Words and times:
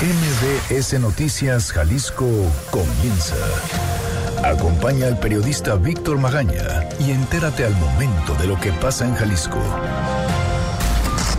MBS 0.00 1.00
Noticias 1.00 1.72
Jalisco 1.72 2.30
comienza. 2.70 3.34
Acompaña 4.44 5.08
al 5.08 5.18
periodista 5.18 5.74
Víctor 5.74 6.18
Magaña 6.18 6.88
y 7.00 7.10
entérate 7.10 7.64
al 7.64 7.74
momento 7.74 8.32
de 8.34 8.46
lo 8.46 8.60
que 8.60 8.70
pasa 8.70 9.08
en 9.08 9.16
Jalisco. 9.16 9.58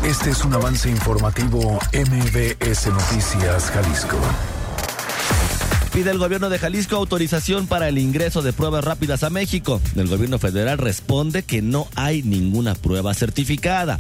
Este 0.04 0.32
es 0.32 0.44
un 0.44 0.56
avance 0.56 0.90
informativo 0.90 1.80
MBS 1.94 2.88
Noticias 2.88 3.72
Jalisco. 3.72 4.18
Pide 5.94 6.12
el 6.12 6.18
gobierno 6.18 6.50
de 6.50 6.60
Jalisco 6.60 6.98
autorización 6.98 7.66
para 7.66 7.88
el 7.88 7.98
ingreso 7.98 8.42
de 8.42 8.52
pruebas 8.52 8.84
rápidas 8.84 9.24
a 9.24 9.30
México. 9.30 9.80
El 9.96 10.10
gobierno 10.10 10.38
federal 10.38 10.80
responde 10.80 11.44
que 11.44 11.62
no 11.62 11.88
hay 11.96 12.24
ninguna 12.24 12.76
prueba 12.76 13.14
certificada. 13.14 13.98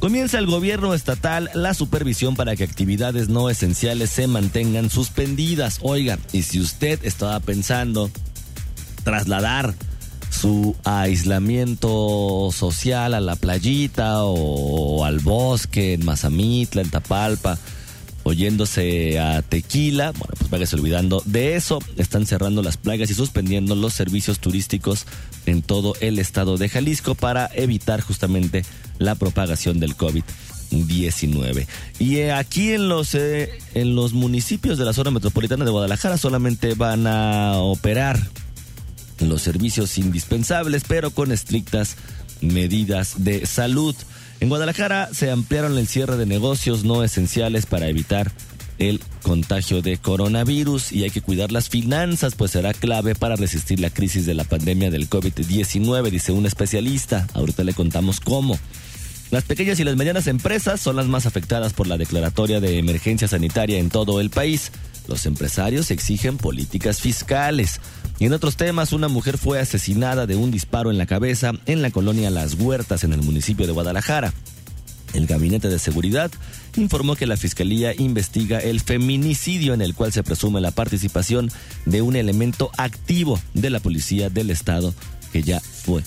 Comienza 0.00 0.38
el 0.38 0.46
gobierno 0.46 0.92
estatal 0.94 1.50
la 1.54 1.72
supervisión 1.72 2.36
para 2.36 2.54
que 2.54 2.64
actividades 2.64 3.28
no 3.28 3.48
esenciales 3.48 4.10
se 4.10 4.26
mantengan 4.26 4.90
suspendidas. 4.90 5.78
Oiga, 5.82 6.18
y 6.32 6.42
si 6.42 6.60
usted 6.60 7.00
estaba 7.02 7.40
pensando 7.40 8.10
trasladar 9.04 9.74
su 10.30 10.76
aislamiento 10.84 12.50
social 12.52 13.14
a 13.14 13.20
la 13.20 13.36
playita 13.36 14.24
o 14.24 15.04
al 15.04 15.20
bosque 15.20 15.94
en 15.94 16.04
Mazamitla, 16.04 16.82
en 16.82 16.90
Tapalpa, 16.90 17.58
oyéndose 18.26 19.20
a 19.20 19.40
tequila, 19.40 20.10
bueno, 20.10 20.34
pues 20.36 20.50
váyase 20.50 20.74
olvidando 20.74 21.22
de 21.26 21.54
eso. 21.54 21.78
Están 21.96 22.26
cerrando 22.26 22.60
las 22.60 22.76
plagas 22.76 23.08
y 23.08 23.14
suspendiendo 23.14 23.76
los 23.76 23.94
servicios 23.94 24.40
turísticos 24.40 25.06
en 25.46 25.62
todo 25.62 25.94
el 26.00 26.18
estado 26.18 26.56
de 26.56 26.68
Jalisco 26.68 27.14
para 27.14 27.48
evitar 27.54 28.00
justamente 28.00 28.64
la 28.98 29.14
propagación 29.14 29.78
del 29.78 29.96
COVID-19. 29.96 31.68
Y 32.00 32.16
eh, 32.16 32.32
aquí 32.32 32.72
en 32.72 32.88
los, 32.88 33.14
eh, 33.14 33.58
en 33.74 33.94
los 33.94 34.12
municipios 34.12 34.76
de 34.76 34.84
la 34.86 34.92
zona 34.92 35.12
metropolitana 35.12 35.64
de 35.64 35.70
Guadalajara 35.70 36.18
solamente 36.18 36.74
van 36.74 37.06
a 37.06 37.58
operar 37.58 38.18
los 39.20 39.42
servicios 39.42 39.98
indispensables, 39.98 40.84
pero 40.86 41.10
con 41.10 41.32
estrictas 41.32 41.96
medidas 42.40 43.24
de 43.24 43.46
salud. 43.46 43.94
En 44.40 44.48
Guadalajara 44.48 45.08
se 45.12 45.30
ampliaron 45.30 45.78
el 45.78 45.86
cierre 45.86 46.16
de 46.16 46.26
negocios 46.26 46.84
no 46.84 47.02
esenciales 47.02 47.66
para 47.66 47.88
evitar 47.88 48.32
el 48.78 49.00
contagio 49.22 49.80
de 49.80 49.96
coronavirus 49.96 50.92
y 50.92 51.04
hay 51.04 51.10
que 51.10 51.22
cuidar 51.22 51.50
las 51.50 51.68
finanzas, 51.68 52.34
pues 52.34 52.50
será 52.50 52.74
clave 52.74 53.14
para 53.14 53.36
resistir 53.36 53.80
la 53.80 53.90
crisis 53.90 54.26
de 54.26 54.34
la 54.34 54.44
pandemia 54.44 54.90
del 54.90 55.08
COVID-19, 55.08 56.10
dice 56.10 56.32
un 56.32 56.46
especialista. 56.46 57.26
Ahorita 57.32 57.64
le 57.64 57.72
contamos 57.72 58.20
cómo. 58.20 58.58
Las 59.30 59.44
pequeñas 59.44 59.80
y 59.80 59.84
las 59.84 59.96
medianas 59.96 60.28
empresas 60.28 60.80
son 60.80 60.96
las 60.96 61.06
más 61.06 61.26
afectadas 61.26 61.72
por 61.72 61.86
la 61.86 61.98
declaratoria 61.98 62.60
de 62.60 62.78
emergencia 62.78 63.26
sanitaria 63.26 63.78
en 63.78 63.88
todo 63.88 64.20
el 64.20 64.30
país. 64.30 64.70
Los 65.08 65.26
empresarios 65.26 65.90
exigen 65.90 66.36
políticas 66.36 67.00
fiscales. 67.00 67.80
Y 68.18 68.26
en 68.26 68.32
otros 68.32 68.56
temas, 68.56 68.92
una 68.92 69.08
mujer 69.08 69.36
fue 69.38 69.60
asesinada 69.60 70.26
de 70.26 70.36
un 70.36 70.50
disparo 70.50 70.90
en 70.90 70.98
la 70.98 71.06
cabeza 71.06 71.52
en 71.66 71.82
la 71.82 71.90
colonia 71.90 72.30
Las 72.30 72.54
Huertas, 72.54 73.04
en 73.04 73.12
el 73.12 73.22
municipio 73.22 73.66
de 73.66 73.72
Guadalajara. 73.72 74.32
El 75.12 75.26
Gabinete 75.26 75.68
de 75.68 75.78
Seguridad 75.78 76.30
informó 76.76 77.16
que 77.16 77.26
la 77.26 77.36
Fiscalía 77.36 77.94
investiga 77.96 78.58
el 78.58 78.80
feminicidio 78.80 79.74
en 79.74 79.80
el 79.80 79.94
cual 79.94 80.12
se 80.12 80.22
presume 80.22 80.60
la 80.60 80.72
participación 80.72 81.50
de 81.84 82.02
un 82.02 82.16
elemento 82.16 82.70
activo 82.76 83.40
de 83.54 83.70
la 83.70 83.80
Policía 83.80 84.28
del 84.28 84.50
Estado 84.50 84.94
que 85.32 85.42
ya 85.42 85.60
fue 85.60 86.02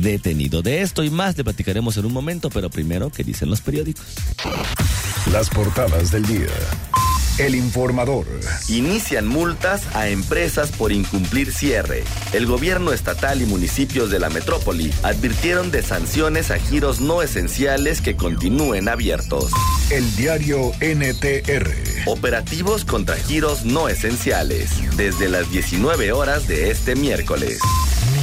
detenido. 0.00 0.62
De 0.62 0.82
esto 0.82 1.02
y 1.02 1.10
más 1.10 1.36
le 1.36 1.44
platicaremos 1.44 1.96
en 1.96 2.06
un 2.06 2.12
momento, 2.12 2.50
pero 2.50 2.70
primero, 2.70 3.10
¿qué 3.10 3.24
dicen 3.24 3.50
los 3.50 3.60
periódicos? 3.60 4.04
Las 5.32 5.48
portadas 5.48 6.10
del 6.10 6.26
día. 6.26 6.48
El 7.38 7.54
informador. 7.54 8.26
Inician 8.68 9.26
multas 9.26 9.82
a 9.94 10.08
empresas 10.08 10.70
por 10.70 10.92
incumplir 10.92 11.50
cierre. 11.50 12.04
El 12.34 12.46
gobierno 12.46 12.92
estatal 12.92 13.40
y 13.40 13.46
municipios 13.46 14.10
de 14.10 14.18
la 14.18 14.28
metrópoli 14.28 14.92
advirtieron 15.02 15.70
de 15.70 15.82
sanciones 15.82 16.50
a 16.50 16.58
giros 16.58 17.00
no 17.00 17.22
esenciales 17.22 18.02
que 18.02 18.16
continúen 18.16 18.88
abiertos. 18.88 19.50
El 19.90 20.14
diario 20.14 20.72
NTR. 20.80 21.70
Operativos 22.06 22.84
contra 22.84 23.16
giros 23.16 23.64
no 23.64 23.88
esenciales. 23.88 24.70
Desde 24.96 25.30
las 25.30 25.50
19 25.50 26.12
horas 26.12 26.46
de 26.46 26.70
este 26.70 26.94
miércoles. 26.96 27.60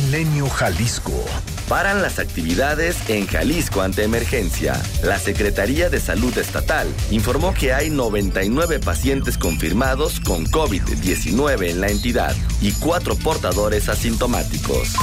Milenio 0.06 0.48
Jalisco. 0.50 1.26
Paran 1.70 2.02
las 2.02 2.18
actividades 2.18 2.98
en 3.12 3.28
Jalisco 3.28 3.82
ante 3.82 4.04
emergencia. 4.04 4.82
La 5.04 5.20
Secretaría 5.20 5.92
de 5.92 6.00
Salud 6.00 6.36
Estatal 6.36 6.88
informó 7.12 7.54
que 7.54 7.74
hay 7.74 7.92
99 7.92 8.80
pacientes 8.80 9.38
confirmados 9.38 10.20
con 10.20 10.48
COVID-19 10.48 11.70
en 11.70 11.80
la 11.80 11.90
entidad 11.90 12.36
y 12.60 12.72
cuatro 12.72 13.16
portadores 13.16 13.88
asintomáticos. 13.88 14.96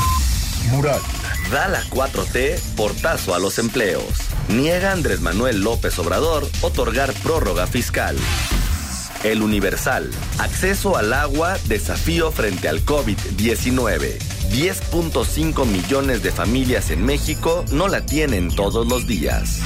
Mural. 0.70 1.00
Da 1.52 1.68
la 1.68 1.84
4T 1.84 2.58
portazo 2.74 3.36
a 3.36 3.38
los 3.38 3.60
empleos. 3.60 4.02
Niega 4.48 4.90
Andrés 4.90 5.20
Manuel 5.20 5.60
López 5.60 5.96
Obrador 6.00 6.44
otorgar 6.62 7.12
prórroga 7.22 7.68
fiscal. 7.68 8.16
El 9.22 9.40
Universal. 9.42 10.10
Acceso 10.38 10.96
al 10.96 11.12
agua, 11.12 11.58
desafío 11.68 12.32
frente 12.32 12.68
al 12.68 12.84
COVID-19. 12.84 14.25
10.5 14.50 15.66
millones 15.66 16.22
de 16.22 16.30
familias 16.30 16.90
en 16.90 17.04
México 17.04 17.64
no 17.72 17.88
la 17.88 18.04
tienen 18.06 18.48
todos 18.48 18.86
los 18.86 19.06
días. 19.06 19.60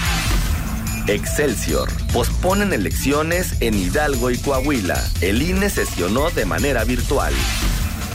Excelsior. 1.07 1.89
Posponen 2.13 2.73
elecciones 2.73 3.61
en 3.61 3.75
Hidalgo 3.75 4.31
y 4.31 4.39
Coahuila. 4.39 5.03
El 5.21 5.43
INE 5.43 5.71
sesionó 5.71 6.31
de 6.31 6.45
manera 6.45 6.85
virtual. 6.85 7.33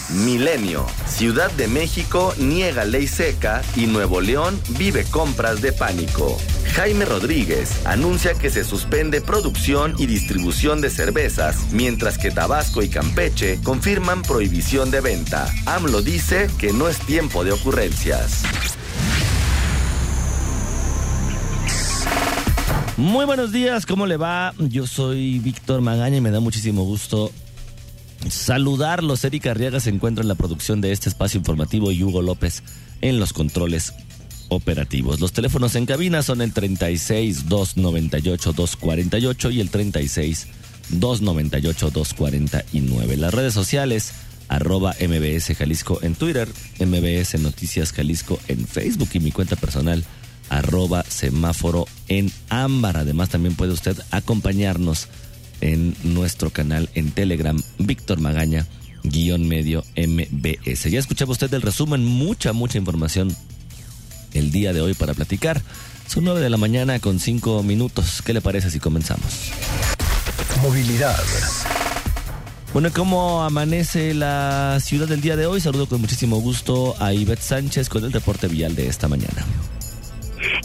Milenio. 0.10 0.86
Ciudad 1.08 1.52
de 1.52 1.68
México 1.68 2.34
niega 2.38 2.86
ley 2.86 3.08
seca 3.08 3.64
y 3.76 3.88
Nuevo 3.88 4.22
León 4.22 4.60
vive 4.78 5.04
compras 5.06 5.62
de 5.62 5.72
pánico. 5.74 6.38
Jaime 6.74 7.06
Rodríguez 7.06 7.86
anuncia 7.86 8.34
que 8.34 8.50
se 8.50 8.64
suspende 8.64 9.22
producción 9.22 9.96
y 9.98 10.06
distribución 10.06 10.82
de 10.82 10.90
cervezas, 10.90 11.72
mientras 11.72 12.18
que 12.18 12.32
Tabasco 12.32 12.84
y 12.84 12.90
Campeche 12.90 13.60
confirman 13.64 14.22
prohibición 14.22 14.92
de 14.92 15.02
venta. 15.02 15.52
AMLO 15.66 16.02
dice 16.02 16.50
que 16.60 16.72
no 16.72 16.88
es 16.88 17.00
tiempo 17.00 17.44
de 17.44 17.54
ocurrencias. 17.54 18.44
Muy 22.98 23.26
buenos 23.26 23.52
días, 23.52 23.86
¿cómo 23.86 24.06
le 24.06 24.18
va? 24.18 24.54
Yo 24.58 24.88
soy 24.88 25.40
Víctor 25.40 25.82
Magaña 25.82 26.18
y 26.18 26.22
me 26.22 26.32
da 26.32 26.40
muchísimo 26.40 26.84
gusto 26.84 27.32
saludarlos. 28.30 29.24
Erika 29.24 29.52
Arriaga 29.52 29.80
se 29.80 29.90
encuentra 29.90 30.22
en 30.22 30.28
la 30.28 30.36
producción 30.36 30.82
de 30.82 30.92
este 30.92 31.10
espacio 31.10 31.38
informativo 31.38 31.92
y 31.92 32.04
Hugo 32.04 32.22
López 32.22 32.64
en 33.02 33.20
los 33.20 33.34
controles 33.34 33.94
operativos. 34.50 35.20
Los 35.20 35.34
teléfonos 35.34 35.76
en 35.76 35.86
cabina 35.86 36.22
son 36.22 36.42
el 36.42 36.54
36 36.54 37.48
298 37.50 38.54
248 38.54 39.52
y 39.52 39.60
el 39.60 39.70
36 39.70 40.48
298 40.90 41.90
249. 41.92 43.18
Las 43.18 43.34
redes 43.34 43.54
sociales 43.54 44.14
arroba 44.48 44.96
MBS 45.00 45.56
Jalisco 45.58 46.00
en 46.04 46.16
Twitter, 46.16 46.48
MBS 46.80 47.40
Noticias 47.40 47.92
Jalisco 47.92 48.40
en 48.48 48.68
Facebook 48.68 49.10
y 49.14 49.20
mi 49.20 49.32
cuenta 49.32 49.56
personal 49.56 50.04
arroba 50.50 51.04
semáforo 51.08 51.88
en 52.08 52.32
ámbar. 52.50 52.98
Además 52.98 53.30
también 53.30 53.56
puede 53.56 53.74
usted 53.74 53.98
acompañarnos 54.12 55.08
en 55.62 55.96
nuestro 56.04 56.50
canal 56.50 56.90
en 56.96 57.12
Telegram, 57.12 57.62
Víctor 57.78 58.20
Magaña, 58.20 58.68
guion 59.04 59.48
medio 59.48 59.84
MBS. 59.96 60.90
Ya 60.90 61.00
escuchaba 61.00 61.32
usted 61.32 61.54
el 61.54 61.62
resumen, 61.62 62.04
mucha, 62.06 62.54
mucha 62.54 62.78
información 62.78 63.36
el 64.34 64.52
día 64.52 64.74
de 64.74 64.82
hoy 64.82 64.94
para 64.94 65.14
platicar. 65.14 65.62
Son 66.08 66.24
nueve 66.24 66.42
de 66.42 66.50
la 66.50 66.58
mañana 66.58 67.00
con 67.00 67.20
cinco 67.20 67.64
minutos. 67.64 68.22
¿Qué 68.24 68.34
le 68.34 68.42
parece 68.42 68.70
si 68.70 68.80
comenzamos? 68.80 69.52
Movilidad. 70.62 71.18
Bueno, 72.74 72.92
¿cómo 72.94 73.44
amanece 73.44 74.14
la 74.14 74.80
ciudad 74.82 75.08
del 75.08 75.22
día 75.22 75.38
de 75.38 75.46
hoy? 75.46 75.62
Saludo 75.62 75.88
con 75.88 76.02
muchísimo 76.02 76.42
gusto 76.42 76.96
a 77.00 77.14
Ivette 77.14 77.42
Sánchez 77.42 77.88
con 77.88 78.04
el 78.04 78.12
reporte 78.12 78.48
vial 78.48 78.76
de 78.76 78.88
esta 78.88 79.08
mañana. 79.08 79.46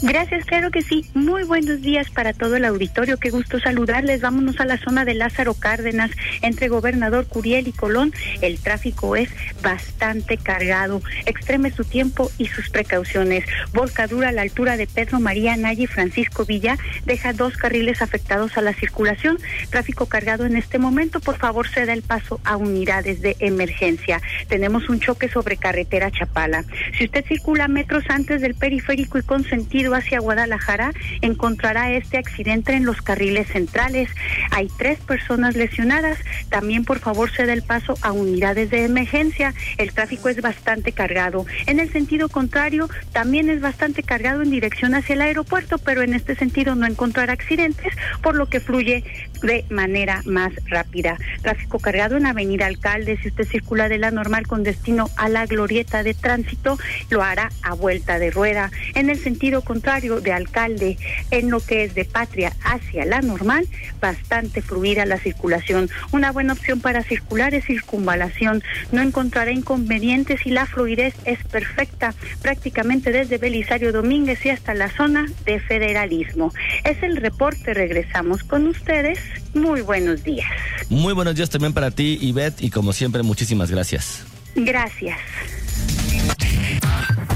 Gracias, 0.01 0.45
claro 0.45 0.71
que 0.71 0.81
sí. 0.81 1.05
Muy 1.13 1.43
buenos 1.43 1.81
días 1.81 2.09
para 2.09 2.33
todo 2.33 2.55
el 2.55 2.65
auditorio. 2.65 3.17
Qué 3.17 3.29
gusto 3.29 3.59
saludarles. 3.59 4.21
Vámonos 4.21 4.59
a 4.59 4.65
la 4.65 4.77
zona 4.77 5.05
de 5.05 5.13
Lázaro 5.13 5.53
Cárdenas, 5.53 6.11
entre 6.41 6.67
Gobernador 6.67 7.27
Curiel 7.27 7.67
y 7.67 7.71
Colón. 7.71 8.13
El 8.41 8.59
tráfico 8.59 9.15
es 9.15 9.29
bastante 9.61 10.37
cargado. 10.37 11.01
Extreme 11.25 11.71
su 11.71 11.83
tiempo 11.83 12.31
y 12.37 12.47
sus 12.47 12.69
precauciones. 12.69 13.45
Volcadura 13.73 14.29
a 14.29 14.31
la 14.31 14.41
altura 14.41 14.77
de 14.77 14.87
Pedro 14.87 15.19
María 15.19 15.55
Nayi 15.57 15.87
Francisco 15.87 16.45
Villa 16.45 16.77
deja 17.05 17.33
dos 17.33 17.57
carriles 17.57 18.01
afectados 18.01 18.57
a 18.57 18.61
la 18.61 18.73
circulación. 18.73 19.37
Tráfico 19.69 20.05
cargado 20.07 20.45
en 20.45 20.57
este 20.57 20.79
momento. 20.79 21.19
Por 21.19 21.37
favor, 21.37 21.69
se 21.69 21.85
da 21.85 21.93
el 21.93 22.01
paso 22.01 22.39
a 22.43 22.57
unidades 22.57 23.21
de 23.21 23.35
emergencia. 23.39 24.21
Tenemos 24.47 24.89
un 24.89 24.99
choque 24.99 25.29
sobre 25.29 25.57
carretera 25.57 26.11
Chapala. 26.11 26.63
Si 26.97 27.05
usted 27.05 27.25
circula 27.25 27.67
metros 27.67 28.03
antes 28.09 28.41
del 28.41 28.55
periférico 28.55 29.17
y 29.17 29.23
con 29.23 29.43
sentido 29.71 29.95
hacia 29.95 30.19
Guadalajara 30.19 30.91
encontrará 31.21 31.93
este 31.93 32.17
accidente 32.17 32.73
en 32.73 32.83
los 32.83 33.01
carriles 33.01 33.47
centrales. 33.47 34.09
Hay 34.51 34.67
tres 34.77 34.99
personas 34.99 35.55
lesionadas. 35.55 36.17
También 36.49 36.83
por 36.83 36.99
favor 36.99 37.31
se 37.31 37.45
dé 37.45 37.53
el 37.53 37.63
paso 37.63 37.93
a 38.01 38.11
unidades 38.11 38.69
de 38.69 38.83
emergencia. 38.83 39.53
El 39.77 39.93
tráfico 39.93 40.27
es 40.27 40.41
bastante 40.41 40.91
cargado. 40.91 41.45
En 41.67 41.79
el 41.79 41.89
sentido 41.89 42.27
contrario, 42.27 42.89
también 43.13 43.49
es 43.49 43.61
bastante 43.61 44.03
cargado 44.03 44.41
en 44.41 44.51
dirección 44.51 44.93
hacia 44.93 45.13
el 45.13 45.21
aeropuerto, 45.21 45.77
pero 45.77 46.01
en 46.01 46.15
este 46.15 46.35
sentido 46.35 46.75
no 46.75 46.85
encontrar 46.85 47.29
accidentes, 47.29 47.93
por 48.21 48.35
lo 48.35 48.47
que 48.47 48.59
fluye 48.59 49.05
de 49.41 49.63
manera 49.69 50.21
más 50.25 50.51
rápida. 50.65 51.17
Tráfico 51.43 51.79
cargado 51.79 52.17
en 52.17 52.25
Avenida 52.25 52.65
Alcalde. 52.65 53.17
Si 53.21 53.29
usted 53.29 53.47
circula 53.47 53.87
de 53.87 53.99
la 53.99 54.11
normal 54.11 54.47
con 54.47 54.63
destino 54.63 55.09
a 55.15 55.29
la 55.29 55.45
glorieta 55.45 56.03
de 56.03 56.13
tránsito, 56.13 56.77
lo 57.09 57.23
hará 57.23 57.49
a 57.61 57.73
vuelta 57.73 58.19
de 58.19 58.31
rueda. 58.31 58.69
En 58.95 59.09
el 59.09 59.17
sentido 59.17 59.50
contrario 59.59 60.21
de 60.21 60.31
Alcalde, 60.31 60.97
en 61.29 61.49
lo 61.49 61.59
que 61.59 61.83
es 61.83 61.93
de 61.95 62.05
Patria 62.05 62.53
hacia 62.63 63.03
la 63.03 63.19
normal, 63.19 63.67
bastante 63.99 64.61
fluida 64.61 65.05
la 65.05 65.17
circulación. 65.17 65.89
Una 66.13 66.31
buena 66.31 66.53
opción 66.53 66.79
para 66.79 67.03
circular 67.03 67.53
es 67.53 67.65
circunvalación. 67.65 68.63
No 68.93 69.01
encontrará 69.01 69.51
inconvenientes 69.51 70.45
y 70.45 70.51
la 70.51 70.65
fluidez 70.65 71.13
es 71.25 71.43
perfecta, 71.43 72.15
prácticamente 72.41 73.11
desde 73.11 73.37
Belisario 73.37 73.91
Domínguez 73.91 74.45
y 74.45 74.49
hasta 74.49 74.73
la 74.73 74.89
zona 74.89 75.27
de 75.45 75.59
federalismo. 75.59 76.53
Es 76.85 77.03
el 77.03 77.17
reporte. 77.17 77.73
Regresamos 77.73 78.43
con 78.43 78.67
ustedes. 78.67 79.19
Muy 79.53 79.81
buenos 79.81 80.23
días. 80.23 80.49
Muy 80.89 81.13
buenos 81.13 81.35
días 81.35 81.49
también 81.49 81.73
para 81.73 81.91
ti, 81.91 82.17
Ivette, 82.21 82.61
y 82.61 82.69
como 82.69 82.93
siempre, 82.93 83.23
muchísimas 83.23 83.71
gracias. 83.71 84.23
Gracias. 84.55 85.17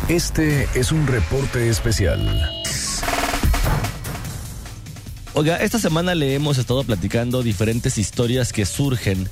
Este 0.07 0.67
es 0.75 0.91
un 0.91 1.07
reporte 1.07 1.67
especial. 1.67 2.51
Oiga, 5.33 5.57
esta 5.57 5.79
semana 5.79 6.13
le 6.13 6.35
hemos 6.35 6.59
estado 6.59 6.83
platicando 6.83 7.41
diferentes 7.41 7.97
historias 7.97 8.53
que 8.53 8.67
surgen 8.67 9.27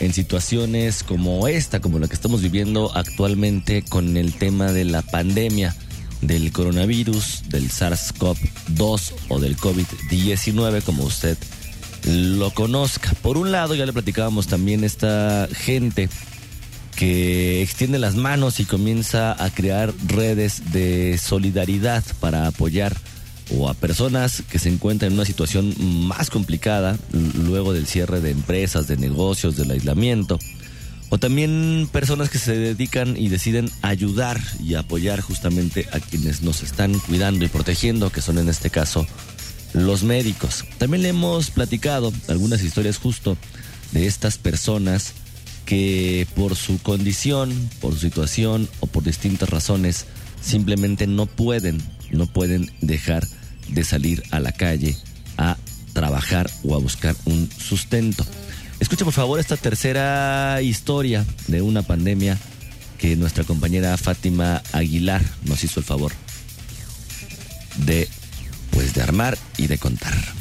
en 0.00 0.12
situaciones 0.12 1.02
como 1.02 1.48
esta, 1.48 1.80
como 1.80 1.98
la 1.98 2.08
que 2.08 2.14
estamos 2.14 2.42
viviendo 2.42 2.94
actualmente 2.94 3.82
con 3.82 4.18
el 4.18 4.34
tema 4.34 4.70
de 4.70 4.84
la 4.84 5.00
pandemia 5.00 5.74
del 6.20 6.52
coronavirus, 6.52 7.44
del 7.48 7.70
SARS-CoV-2 7.70 9.12
o 9.30 9.40
del 9.40 9.56
COVID-19, 9.56 10.82
como 10.82 11.04
usted 11.04 11.38
lo 12.04 12.50
conozca. 12.52 13.12
Por 13.22 13.38
un 13.38 13.50
lado, 13.50 13.74
ya 13.74 13.86
le 13.86 13.94
platicábamos 13.94 14.46
también 14.46 14.84
esta 14.84 15.48
gente 15.54 16.10
que 16.98 17.62
extiende 17.62 18.00
las 18.00 18.16
manos 18.16 18.58
y 18.58 18.64
comienza 18.64 19.40
a 19.40 19.50
crear 19.50 19.94
redes 20.08 20.72
de 20.72 21.16
solidaridad 21.16 22.02
para 22.18 22.48
apoyar 22.48 22.96
o 23.56 23.68
a 23.68 23.74
personas 23.74 24.42
que 24.50 24.58
se 24.58 24.68
encuentran 24.68 25.12
en 25.12 25.14
una 25.16 25.24
situación 25.24 25.76
más 25.78 26.28
complicada 26.28 26.98
luego 27.12 27.72
del 27.72 27.86
cierre 27.86 28.20
de 28.20 28.32
empresas, 28.32 28.88
de 28.88 28.96
negocios, 28.96 29.56
del 29.56 29.70
aislamiento. 29.70 30.40
O 31.08 31.18
también 31.18 31.88
personas 31.92 32.30
que 32.30 32.38
se 32.40 32.56
dedican 32.56 33.16
y 33.16 33.28
deciden 33.28 33.70
ayudar 33.82 34.40
y 34.60 34.74
apoyar 34.74 35.20
justamente 35.20 35.86
a 35.92 36.00
quienes 36.00 36.42
nos 36.42 36.64
están 36.64 36.98
cuidando 36.98 37.44
y 37.44 37.48
protegiendo, 37.48 38.10
que 38.10 38.22
son 38.22 38.38
en 38.38 38.48
este 38.48 38.70
caso 38.70 39.06
los 39.72 40.02
médicos. 40.02 40.64
También 40.78 41.04
le 41.04 41.10
hemos 41.10 41.52
platicado 41.52 42.12
algunas 42.26 42.60
historias 42.60 42.98
justo 42.98 43.36
de 43.92 44.08
estas 44.08 44.36
personas 44.36 45.14
que 45.68 46.26
por 46.34 46.56
su 46.56 46.78
condición, 46.78 47.52
por 47.82 47.92
su 47.92 48.00
situación 48.00 48.70
o 48.80 48.86
por 48.86 49.04
distintas 49.04 49.50
razones 49.50 50.06
simplemente 50.40 51.06
no 51.06 51.26
pueden, 51.26 51.76
no 52.10 52.24
pueden 52.24 52.72
dejar 52.80 53.28
de 53.68 53.84
salir 53.84 54.22
a 54.30 54.40
la 54.40 54.52
calle 54.52 54.96
a 55.36 55.58
trabajar 55.92 56.50
o 56.64 56.74
a 56.74 56.78
buscar 56.78 57.14
un 57.26 57.50
sustento. 57.50 58.24
Escucha 58.80 59.04
por 59.04 59.12
favor 59.12 59.40
esta 59.40 59.58
tercera 59.58 60.62
historia 60.62 61.26
de 61.48 61.60
una 61.60 61.82
pandemia 61.82 62.38
que 62.96 63.14
nuestra 63.16 63.44
compañera 63.44 63.94
Fátima 63.98 64.62
Aguilar 64.72 65.22
nos 65.44 65.62
hizo 65.64 65.80
el 65.80 65.84
favor 65.84 66.12
de 67.76 68.08
pues 68.70 68.94
de 68.94 69.02
armar 69.02 69.36
y 69.58 69.66
de 69.66 69.76
contar. 69.76 70.37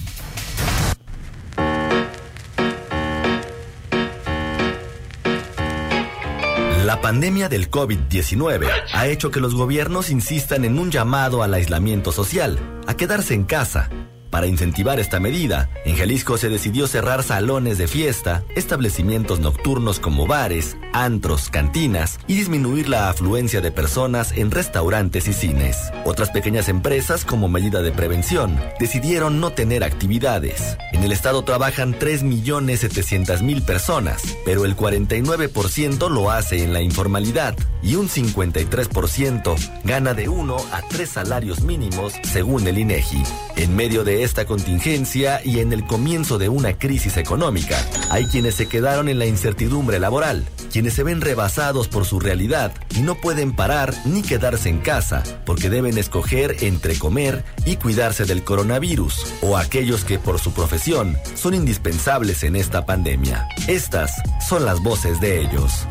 La 6.98 7.02
pandemia 7.02 7.48
del 7.48 7.70
COVID-19 7.70 8.68
ha 8.92 9.08
hecho 9.08 9.30
que 9.30 9.40
los 9.40 9.54
gobiernos 9.54 10.10
insistan 10.10 10.66
en 10.66 10.80
un 10.80 10.90
llamado 10.90 11.44
al 11.44 11.54
aislamiento 11.54 12.12
social, 12.12 12.58
a 12.88 12.96
quedarse 12.96 13.36
en 13.36 13.44
casa, 13.44 13.88
para 14.30 14.48
incentivar 14.48 15.00
esta 15.00 15.20
medida, 15.20 15.70
en 15.86 15.96
Jalisco 15.96 16.38
se 16.38 16.50
decidió 16.50 16.88
cerrar 16.88 17.24
salones 17.24 17.78
de 17.78 17.88
fiesta, 17.88 18.44
establecimientos 18.56 19.40
nocturnos 19.40 20.00
como 20.00 20.28
bares, 20.28 20.78
antros, 20.94 21.50
cantinas 21.50 22.20
y 22.28 22.36
disminuir 22.36 22.90
la 22.90 23.10
afluencia 23.10 23.62
de 23.62 23.72
personas 23.72 24.32
en 24.34 24.52
restaurantes 24.52 25.28
y 25.28 25.34
cines. 25.34 25.78
Otras 26.06 26.30
pequeñas 26.32 26.70
empresas, 26.70 27.26
como 27.26 27.48
medida 27.50 27.82
de 27.82 27.92
prevención, 27.92 28.60
decidieron 28.80 29.40
no 29.40 29.52
tener 29.52 29.84
actividades. 29.84 30.78
En 30.92 31.04
el 31.04 31.12
estado 31.12 31.44
trabajan 31.44 31.94
3.700.000 31.94 33.66
personas, 33.66 34.22
pero 34.46 34.66
el 34.66 34.76
49% 34.76 36.10
lo 36.10 36.32
hace 36.32 36.64
en 36.64 36.74
la 36.74 36.82
informalidad 36.82 37.56
y 37.82 37.96
un 37.96 38.10
53% 38.10 39.56
gana 39.84 40.14
de 40.14 40.30
1 40.30 40.58
a 40.72 40.82
3 40.82 41.10
salarios 41.10 41.62
mínimos 41.62 42.14
según 42.24 42.68
el 42.68 42.78
INEGI. 42.78 43.24
En 43.56 43.76
medio 43.76 44.04
de 44.04 44.17
esta 44.24 44.46
contingencia 44.46 45.42
y 45.44 45.60
en 45.60 45.74
el 45.74 45.86
comienzo 45.86 46.38
de 46.38 46.50
una 46.50 46.78
crisis 46.78 47.18
económica, 47.18 47.78
hay 48.10 48.26
quienes 48.26 48.56
se 48.56 48.68
quedaron 48.68 49.10
en 49.10 49.20
la 49.20 49.26
incertidumbre 49.26 50.00
laboral, 50.00 50.46
quienes 50.72 50.94
se 50.94 51.04
ven 51.04 51.22
rebasados 51.22 51.88
por 51.88 52.06
su 52.06 52.20
realidad 52.20 52.74
y 52.96 53.02
no 53.02 53.16
pueden 53.16 53.56
parar 53.56 53.94
ni 54.06 54.22
quedarse 54.22 54.70
en 54.70 54.80
casa 54.80 55.24
porque 55.46 55.70
deben 55.70 55.98
escoger 55.98 56.58
entre 56.62 56.98
comer 56.98 57.44
y 57.66 57.78
cuidarse 57.78 58.26
del 58.26 58.44
coronavirus, 58.44 59.34
o 59.42 59.58
aquellos 59.58 60.04
que 60.04 60.20
por 60.20 60.40
su 60.40 60.54
profesión 60.54 61.18
son 61.36 61.54
indispensables 61.54 62.44
en 62.44 62.56
esta 62.56 62.86
pandemia. 62.86 63.48
Estas 63.68 64.12
son 64.48 64.66
las 64.66 64.82
voces 64.82 65.20
de 65.20 65.42
ellos. 65.42 65.86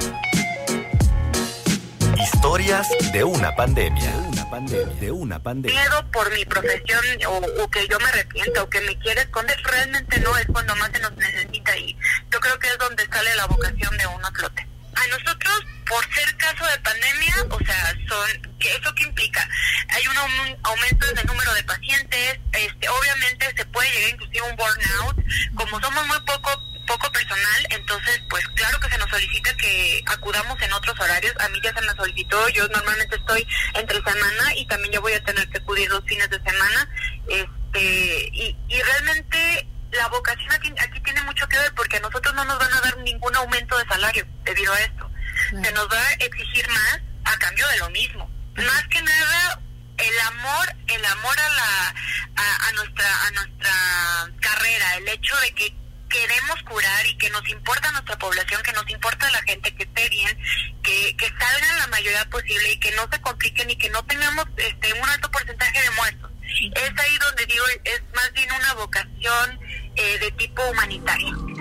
Historias 2.19 2.87
de 3.13 3.25
una 3.25 3.55
pandemia. 3.55 4.26
De 4.47 4.53
una 4.53 4.61
pandemia. 4.61 4.95
De 5.01 5.11
una 5.11 5.43
pandemia. 5.43 5.81
Miedo 5.81 6.11
por 6.13 6.33
mi 6.33 6.45
profesión 6.45 7.05
o, 7.27 7.69
que 7.69 7.89
yo 7.89 7.99
me 7.99 8.05
arrepiento 8.07 8.63
o 8.63 8.71
que 8.71 8.81
me 8.83 8.97
quiera 8.99 9.23
esconder, 9.23 9.61
realmente 9.65 10.21
no 10.21 10.37
es 10.39 10.47
cuando 10.47 10.77
más 10.77 10.89
se 10.93 11.01
nos 11.01 11.17
necesita 11.17 11.77
y 11.77 11.97
yo 12.31 12.39
creo 12.39 12.57
que 12.61 12.69
es 12.69 12.79
donde 12.79 13.05
sale 13.07 13.35
la 13.35 13.47
vocación 13.47 13.97
de 13.97 14.07
uno 14.07 14.25
a 14.25 14.31
flote. 14.31 14.67
A 14.95 15.07
nosotros, 15.09 15.67
por 15.89 16.15
ser 16.15 16.37
caso 16.37 16.65
de 16.65 16.79
pandemia, 16.79 17.35
o 17.51 17.59
sea, 17.59 17.95
son, 18.09 18.57
¿eso 18.61 18.95
qué 18.95 19.03
implica? 19.03 19.49
Hay 19.89 20.07
un 20.07 20.17
aumento 20.63 21.11
en 21.11 21.19
el 21.19 21.27
número 21.27 21.53
de 21.53 21.65
pacientes, 21.65 22.39
este, 22.53 22.89
obviamente 22.89 23.53
se 23.57 23.67
puede 23.67 23.91
llegar 23.91 24.11
inclusive 24.11 24.39
a 24.39 24.51
un 24.51 24.57
burnout, 24.57 25.17
como 25.57 25.81
somos 25.81 26.07
muy 26.07 26.21
poco 26.21 26.63
poco 26.87 27.11
personal, 27.13 27.67
entonces 27.71 28.21
pues 28.29 28.47
claro 28.49 28.79
que 28.81 28.89
se 28.89 28.99
nos 28.99 29.11
solicita 29.11 29.55
que 29.57 30.03
acudamos 30.07 30.61
en 30.63 30.73
otros 30.73 30.99
horarios. 30.99 31.35
A 31.41 31.49
mí 31.49 31.61
ya 31.63 31.75
se 31.75 31.81
me 31.81 31.93
solicitó, 31.95 32.49
yo 32.51 32.67
normalmente 32.69 33.17
estoy 33.17 33.47
entre 33.75 33.97
semana 34.03 34.55
y 34.55 34.67
también 34.67 34.93
yo 34.93 35.01
voy 35.01 35.13
a 35.13 35.25
tener 35.25 35.49
que 35.49 35.59
acudir 35.59 35.91
los 35.91 36.05
fines 36.05 36.31
de 36.31 36.41
semana. 36.43 36.89
Este, 37.29 38.31
y, 38.33 38.57
y 38.69 38.83
realmente 38.83 39.69
la 39.93 40.09
vocación 40.09 40.53
aquí, 40.53 40.73
aquí 40.79 41.01
tiene 41.01 41.23
mucho 41.23 41.47
que 41.49 41.59
ver 41.59 41.73
porque 41.75 41.97
a 41.97 42.01
nosotros 42.01 42.35
no 42.35 42.45
nos 42.45 42.59
van 42.59 42.73
a 42.73 42.81
dar 42.81 42.97
ningún 42.99 43.35
aumento 43.37 43.77
de 43.79 43.87
salario 43.87 44.27
debido 44.45 44.73
a 44.73 44.81
esto. 44.81 45.11
Se 45.51 45.73
nos 45.73 45.91
va 45.91 46.01
a 46.01 46.13
exigir 46.15 46.69
más 46.69 47.01
a 47.25 47.37
cambio 47.39 47.67
de 47.69 47.79
lo 47.79 47.91
mismo. 47.91 48.31
Más 48.57 48.87
que 48.89 49.03
nada 49.03 49.61
el 49.99 50.19
amor, 50.27 50.77
el 50.89 51.05
amor 51.05 51.39
a 51.39 51.49
la 51.49 51.95
a, 52.37 52.69
a 52.69 52.73
nuestra 52.73 53.27
a 53.27 53.31
nuestra 53.31 54.31
carrera, 54.41 54.97
el 54.97 55.09
hecho 55.09 55.37
de 55.41 55.53
que 55.53 55.75
queremos 56.17 56.63
curar 56.63 57.07
y 57.07 57.17
que 57.19 57.31
nos 57.31 57.47
importa 57.49 57.93
nuestra 57.93 58.17
población, 58.19 58.63
que 58.63 58.73
nos 58.73 58.89
importa 58.91 59.31
la 59.31 59.43
gente 59.43 59.75
que 59.75 59.83
esté 59.83 60.09
bien, 60.09 60.39
que, 60.83 61.17
que 61.17 61.27
salgan 61.27 61.79
la 61.79 61.87
mayoría 61.89 62.25
posible 62.31 62.73
y 62.73 62.79
que 62.79 62.91
no 62.93 63.07
se 63.11 63.21
compliquen 63.21 63.71
y 63.71 63.77
que 63.77 63.91
no 63.91 64.03
tengamos 64.05 64.47
este, 64.57 64.93
un 64.95 65.09
alto 65.09 65.31
porcentaje 65.31 65.83
de 65.83 65.91
muertos. 65.91 66.31
Es 66.75 66.99
ahí 66.99 67.19
donde 67.19 67.47
digo, 67.47 67.65
es 67.85 68.03
más 68.15 68.33
bien 68.33 68.49
una 68.53 68.75
vocación 68.75 69.61
eh, 69.97 70.19
de 70.19 70.31
tipo 70.33 70.63
humanitario. 70.71 71.56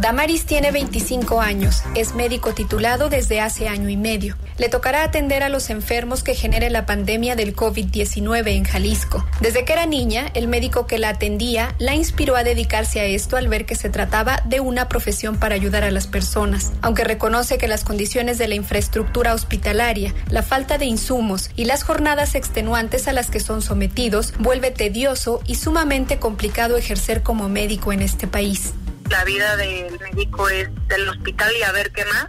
Damaris 0.00 0.46
tiene 0.46 0.70
25 0.70 1.40
años, 1.40 1.82
es 1.96 2.14
médico 2.14 2.54
titulado 2.54 3.08
desde 3.08 3.40
hace 3.40 3.66
año 3.66 3.88
y 3.88 3.96
medio. 3.96 4.36
Le 4.56 4.68
tocará 4.68 5.02
atender 5.02 5.42
a 5.42 5.48
los 5.48 5.70
enfermos 5.70 6.22
que 6.22 6.36
genere 6.36 6.70
la 6.70 6.86
pandemia 6.86 7.34
del 7.34 7.56
COVID-19 7.56 8.46
en 8.52 8.62
Jalisco. 8.62 9.26
Desde 9.40 9.64
que 9.64 9.72
era 9.72 9.86
niña, 9.86 10.30
el 10.34 10.46
médico 10.46 10.86
que 10.86 10.98
la 10.98 11.08
atendía 11.08 11.74
la 11.78 11.96
inspiró 11.96 12.36
a 12.36 12.44
dedicarse 12.44 13.00
a 13.00 13.06
esto 13.06 13.36
al 13.36 13.48
ver 13.48 13.66
que 13.66 13.74
se 13.74 13.90
trataba 13.90 14.40
de 14.44 14.60
una 14.60 14.88
profesión 14.88 15.36
para 15.36 15.56
ayudar 15.56 15.82
a 15.82 15.90
las 15.90 16.06
personas. 16.06 16.70
Aunque 16.80 17.02
reconoce 17.02 17.58
que 17.58 17.66
las 17.66 17.82
condiciones 17.82 18.38
de 18.38 18.46
la 18.46 18.54
infraestructura 18.54 19.34
hospitalaria, 19.34 20.14
la 20.30 20.44
falta 20.44 20.78
de 20.78 20.84
insumos 20.84 21.50
y 21.56 21.64
las 21.64 21.82
jornadas 21.82 22.36
extenuantes 22.36 23.08
a 23.08 23.12
las 23.12 23.30
que 23.30 23.40
son 23.40 23.62
sometidos 23.62 24.32
vuelve 24.38 24.70
tedioso 24.70 25.40
y 25.44 25.56
sumamente 25.56 26.20
complicado 26.20 26.76
ejercer 26.76 27.24
como 27.24 27.48
médico 27.48 27.92
en 27.92 28.02
este 28.02 28.28
país 28.28 28.74
la 29.10 29.24
vida 29.24 29.56
del 29.56 29.98
médico 30.00 30.48
es 30.48 30.68
del 30.88 31.08
hospital 31.08 31.54
y 31.56 31.62
a 31.62 31.72
ver 31.72 31.90
qué 31.92 32.04
más, 32.06 32.28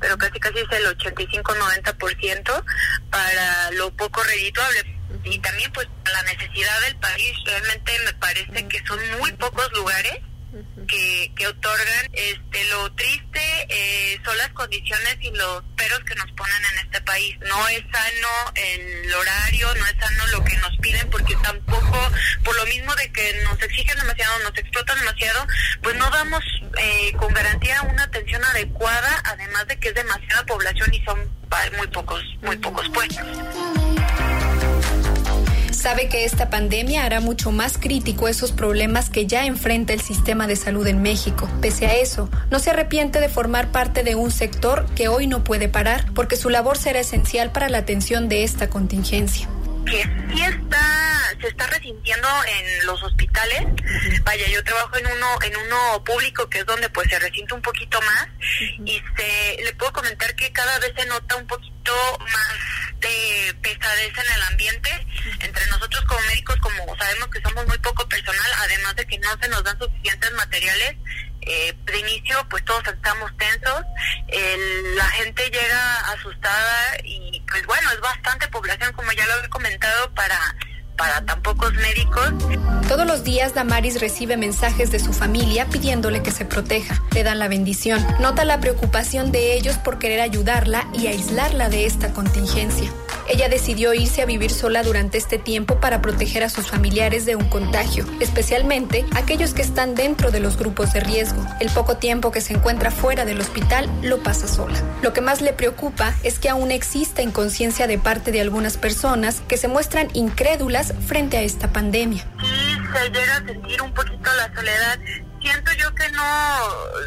pero 0.00 0.16
casi 0.18 0.38
casi 0.38 0.58
es 0.58 0.72
el 0.72 0.96
85-90% 0.96 2.64
para 3.10 3.70
lo 3.72 3.90
poco 3.96 4.22
redituable. 4.22 4.98
Y 5.24 5.38
también 5.38 5.72
pues 5.72 5.88
la 6.12 6.22
necesidad 6.22 6.80
del 6.82 6.96
país, 6.96 7.32
realmente 7.44 7.92
me 8.04 8.12
parece 8.14 8.68
que 8.68 8.86
son 8.86 8.98
muy 9.18 9.32
pocos 9.32 9.70
lugares 9.72 10.18
que, 10.86 11.32
que 11.34 11.46
otorgan. 11.46 12.08
Este, 12.12 12.64
lo 12.70 12.92
triste 12.92 13.40
eh, 13.68 14.20
son 14.24 14.36
las 14.38 14.48
condiciones 14.50 15.16
y 15.20 15.30
los 15.30 15.62
peros 15.76 16.00
que 16.00 16.14
nos 16.14 16.30
ponen 16.32 16.62
en 16.72 16.86
este 16.86 17.00
país. 17.02 17.36
No 17.40 17.68
es 17.68 17.80
sano 17.92 18.52
el 18.54 19.14
horario, 19.14 19.74
no 19.74 19.86
es 19.86 19.94
sano 20.00 20.26
lo 20.28 20.44
que 20.44 20.56
nos 20.56 20.76
piden, 20.78 21.08
porque 21.10 21.36
tampoco, 21.42 22.10
por 22.44 22.56
lo 22.56 22.66
mismo 22.66 22.94
de 22.96 23.12
que 23.12 23.40
nos 23.44 23.60
exigen 23.62 23.98
demasiado, 23.98 24.38
nos 24.40 24.56
explotan 24.56 24.98
demasiado, 24.98 25.46
pues 25.82 25.96
no 25.96 26.10
damos 26.10 26.42
eh, 26.78 27.12
con 27.16 27.32
garantía 27.32 27.82
una 27.82 28.04
atención 28.04 28.44
adecuada, 28.44 29.22
además 29.24 29.66
de 29.66 29.78
que 29.78 29.88
es 29.88 29.94
demasiada 29.94 30.44
población 30.46 30.92
y 30.92 31.04
son 31.04 31.38
muy 31.76 31.86
pocos, 31.88 32.22
muy 32.42 32.56
pocos 32.56 32.88
puestos 32.90 33.87
sabe 35.78 36.08
que 36.08 36.24
esta 36.24 36.50
pandemia 36.50 37.04
hará 37.04 37.20
mucho 37.20 37.52
más 37.52 37.78
crítico 37.78 38.28
esos 38.28 38.52
problemas 38.52 39.10
que 39.10 39.26
ya 39.26 39.46
enfrenta 39.46 39.92
el 39.92 40.00
sistema 40.00 40.46
de 40.46 40.56
salud 40.56 40.86
en 40.86 41.00
México. 41.00 41.48
Pese 41.62 41.86
a 41.86 41.94
eso, 41.94 42.28
no 42.50 42.58
se 42.58 42.70
arrepiente 42.70 43.20
de 43.20 43.28
formar 43.28 43.70
parte 43.70 44.02
de 44.02 44.16
un 44.16 44.30
sector 44.30 44.86
que 44.94 45.08
hoy 45.08 45.26
no 45.26 45.44
puede 45.44 45.68
parar, 45.68 46.12
porque 46.14 46.36
su 46.36 46.50
labor 46.50 46.76
será 46.76 47.00
esencial 47.00 47.52
para 47.52 47.68
la 47.68 47.78
atención 47.78 48.28
de 48.28 48.44
esta 48.44 48.68
contingencia. 48.68 49.48
Que 49.86 50.02
sí 50.02 50.42
está, 50.42 51.18
se 51.40 51.48
está 51.48 51.66
resintiendo 51.68 52.28
en 52.28 52.86
los 52.86 53.02
hospitales. 53.02 53.66
Vaya, 54.24 54.46
yo 54.48 54.62
trabajo 54.64 54.98
en 54.98 55.06
uno, 55.06 55.26
en 55.46 55.56
uno 55.66 56.04
público 56.04 56.48
que 56.50 56.58
es 56.58 56.66
donde 56.66 56.90
pues 56.90 57.08
se 57.08 57.18
resiente 57.18 57.54
un 57.54 57.62
poquito 57.62 57.98
más 58.02 58.28
y 58.84 59.00
se, 59.16 59.62
le 59.62 59.72
puedo 59.74 59.92
comentar 59.92 60.34
que 60.34 60.52
cada 60.52 60.78
vez 60.80 60.92
se 60.96 61.06
nota 61.06 61.36
un 61.36 61.46
poquito 61.46 61.92
más 62.20 62.87
de 63.00 63.54
pesadez 63.62 64.12
en 64.16 64.34
el 64.34 64.42
ambiente. 64.48 65.06
Entre 65.40 65.66
nosotros 65.66 66.04
como 66.06 66.20
médicos, 66.26 66.56
como 66.56 66.96
sabemos 66.96 67.28
que 67.28 67.40
somos 67.42 67.66
muy 67.66 67.78
poco 67.78 68.08
personal, 68.08 68.50
además 68.58 68.96
de 68.96 69.06
que 69.06 69.18
no 69.18 69.28
se 69.40 69.48
nos 69.48 69.62
dan 69.64 69.78
suficientes 69.78 70.32
materiales, 70.32 70.96
eh, 71.42 71.74
de 71.84 71.98
inicio 71.98 72.46
pues 72.50 72.64
todos 72.64 72.86
estamos 72.86 73.34
tensos, 73.36 73.82
la 74.96 75.10
gente 75.12 75.48
llega 75.50 75.96
asustada 76.12 76.98
y 77.04 77.42
pues 77.48 77.64
bueno, 77.66 77.90
es 77.92 78.00
bastante 78.00 78.48
población, 78.48 78.92
como 78.92 79.10
ya 79.12 79.26
lo 79.26 79.44
he 79.44 79.48
comentado, 79.48 80.12
para 80.14 80.38
para 80.98 81.24
tan 81.24 81.40
pocos 81.40 81.72
médicos. 81.74 82.34
Todos 82.88 83.06
los 83.06 83.24
días 83.24 83.54
Damaris 83.54 84.00
recibe 84.00 84.36
mensajes 84.36 84.90
de 84.90 84.98
su 84.98 85.14
familia 85.14 85.66
pidiéndole 85.66 86.22
que 86.22 86.32
se 86.32 86.44
proteja. 86.44 87.02
Le 87.14 87.22
dan 87.22 87.38
la 87.38 87.48
bendición. 87.48 88.04
Nota 88.20 88.44
la 88.44 88.60
preocupación 88.60 89.32
de 89.32 89.54
ellos 89.54 89.78
por 89.78 89.98
querer 89.98 90.20
ayudarla 90.20 90.86
y 90.92 91.06
aislarla 91.06 91.70
de 91.70 91.86
esta 91.86 92.12
contingencia. 92.12 92.90
Ella 93.28 93.48
decidió 93.50 93.92
irse 93.92 94.22
a 94.22 94.26
vivir 94.26 94.50
sola 94.50 94.82
durante 94.82 95.18
este 95.18 95.38
tiempo 95.38 95.80
para 95.80 96.00
proteger 96.00 96.42
a 96.42 96.48
sus 96.48 96.68
familiares 96.68 97.26
de 97.26 97.36
un 97.36 97.48
contagio, 97.48 98.06
especialmente 98.20 99.04
aquellos 99.14 99.52
que 99.52 99.60
están 99.60 99.94
dentro 99.94 100.30
de 100.30 100.40
los 100.40 100.56
grupos 100.56 100.94
de 100.94 101.00
riesgo. 101.00 101.44
El 101.60 101.68
poco 101.70 101.98
tiempo 101.98 102.32
que 102.32 102.40
se 102.40 102.54
encuentra 102.54 102.90
fuera 102.90 103.26
del 103.26 103.40
hospital 103.40 103.90
lo 104.02 104.22
pasa 104.22 104.48
sola. 104.48 104.82
Lo 105.02 105.12
que 105.12 105.20
más 105.20 105.42
le 105.42 105.52
preocupa 105.52 106.14
es 106.22 106.38
que 106.38 106.48
aún 106.48 106.70
exista 106.70 107.20
inconsciencia 107.20 107.86
de 107.86 107.98
parte 107.98 108.32
de 108.32 108.40
algunas 108.40 108.78
personas 108.78 109.42
que 109.46 109.58
se 109.58 109.68
muestran 109.68 110.08
incrédulas 110.14 110.94
frente 111.06 111.36
a 111.36 111.42
esta 111.42 111.70
pandemia. 111.70 112.26
Sí, 112.40 112.76
se 112.94 113.10
llega 113.10 113.36
a 113.36 113.44
sentir 113.44 113.82
un 113.82 113.92
poquito 113.92 114.30
la 114.36 114.54
soledad 114.54 114.98
siento 115.40 115.70
yo 115.74 115.94
que 115.94 116.08
no, 116.10 116.22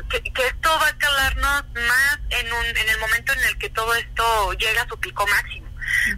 que, 0.09 0.17
esto 0.47 0.69
va 0.69 0.87
a 0.87 0.97
calarnos 0.97 1.63
más 1.73 2.19
en, 2.29 2.47
el 2.89 2.99
momento 2.99 3.33
en 3.33 3.39
el 3.49 3.57
que 3.57 3.69
todo 3.69 3.93
esto 3.95 4.53
llega 4.53 4.83
a 4.83 4.87
su 4.87 4.97
pico 4.99 5.25
máximo 5.27 5.60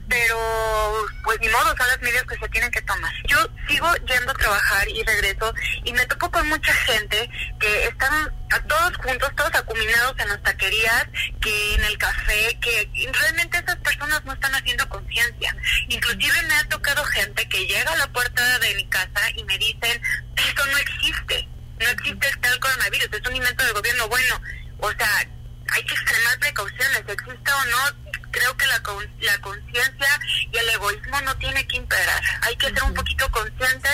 pero 0.08 1.06
pues 1.24 1.40
ni 1.40 1.50
modo, 1.50 1.76
son 1.78 1.88
las 1.88 2.02
medidas 2.02 2.24
que 2.24 2.38
se 2.38 2.50
tienen 2.50 2.72
que 2.72 2.82
tomar. 2.82 3.14
Yo 3.28 3.38
sigo 3.68 3.94
yendo 4.08 4.32
a 4.32 4.36
trabajar 4.36 4.88
y 4.88 5.04
regreso 5.04 5.54
y 5.84 5.94
me 5.94 6.06
topo 6.06 6.32
con 6.32 6.48
mucha 6.48 6.74
gente 6.74 7.30
que 7.60 7.88
están 7.88 8.32
a 8.52 8.60
todos 8.68 8.98
juntos, 8.98 9.32
todos 9.36 9.56
acuminados 9.56 10.14
en 10.20 10.30
las 10.30 10.44
taquerías, 10.44 11.08
que 11.42 11.76
en 11.76 11.84
el 11.84 11.98
café, 11.98 12.58
que 12.62 12.90
realmente 13.12 13.58
esas 13.58 13.78
personas 13.78 14.24
no 14.26 14.34
están 14.34 14.54
haciendo 14.54 14.88
conciencia. 14.90 15.56
Inclusive 15.90 16.44
me 16.44 16.56
ha 16.56 16.70
tocado 16.70 17.04
gente 17.06 17.48
que 17.50 17.66
llega 17.66 17.92
a 17.92 17.98
la 17.98 18.08
puerta 18.08 18.60
de 18.60 18.76
mi 18.76 18.86
casa 18.88 19.30
y 19.36 19.44
me 19.46 19.58
dicen, 19.58 20.02
eso 20.36 20.66
no 20.66 20.78
existe, 20.78 21.48
no 21.80 21.90
existe 21.90 22.28
el 22.28 22.40
tal 22.40 22.60
coronavirus, 22.60 23.10
es 23.12 23.28
un 23.28 23.36
invento 23.36 23.64
del 23.64 23.74
gobierno. 23.74 24.08
Bueno, 24.08 24.42
o 24.80 24.92
sea, 24.92 25.28
hay 25.72 25.84
que 25.84 25.94
extremar 25.94 26.40
precauciones, 26.40 27.04
exista 27.08 27.58
o 27.58 27.66
no, 27.66 28.03
creo 28.34 28.58
que 28.58 28.66
la, 28.66 28.82
la 29.22 29.38
conciencia 29.42 30.20
y 30.52 30.58
el 30.58 30.70
egoísmo 30.70 31.22
no 31.22 31.38
tiene 31.38 31.66
que 31.68 31.78
imperar. 31.78 32.22
Hay 32.42 32.56
que 32.58 32.68
ser 32.68 32.84
un 32.84 32.94
poquito 32.94 33.30
conscientes. 33.32 33.92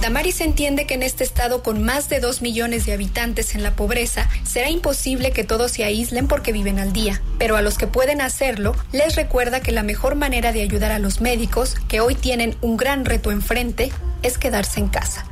Damaris 0.00 0.40
entiende 0.40 0.86
que 0.86 0.94
en 0.94 1.02
este 1.02 1.22
estado 1.22 1.62
con 1.62 1.82
más 1.84 2.08
de 2.08 2.20
dos 2.20 2.40
millones 2.40 2.86
de 2.86 2.94
habitantes 2.94 3.54
en 3.54 3.62
la 3.62 3.76
pobreza, 3.76 4.28
será 4.44 4.70
imposible 4.70 5.32
que 5.32 5.44
todos 5.44 5.72
se 5.72 5.84
aíslen 5.84 6.28
porque 6.28 6.52
viven 6.52 6.78
al 6.78 6.92
día. 6.92 7.20
Pero 7.38 7.56
a 7.56 7.62
los 7.62 7.76
que 7.76 7.86
pueden 7.86 8.20
hacerlo, 8.20 8.74
les 8.92 9.16
recuerda 9.16 9.60
que 9.60 9.72
la 9.72 9.82
mejor 9.82 10.14
manera 10.14 10.52
de 10.52 10.62
ayudar 10.62 10.92
a 10.92 10.98
los 10.98 11.20
médicos, 11.20 11.76
que 11.88 12.00
hoy 12.00 12.14
tienen 12.14 12.56
un 12.62 12.76
gran 12.76 13.04
reto 13.04 13.30
enfrente, 13.30 13.92
es 14.22 14.38
quedarse 14.38 14.80
en 14.80 14.88
casa. 14.88 15.26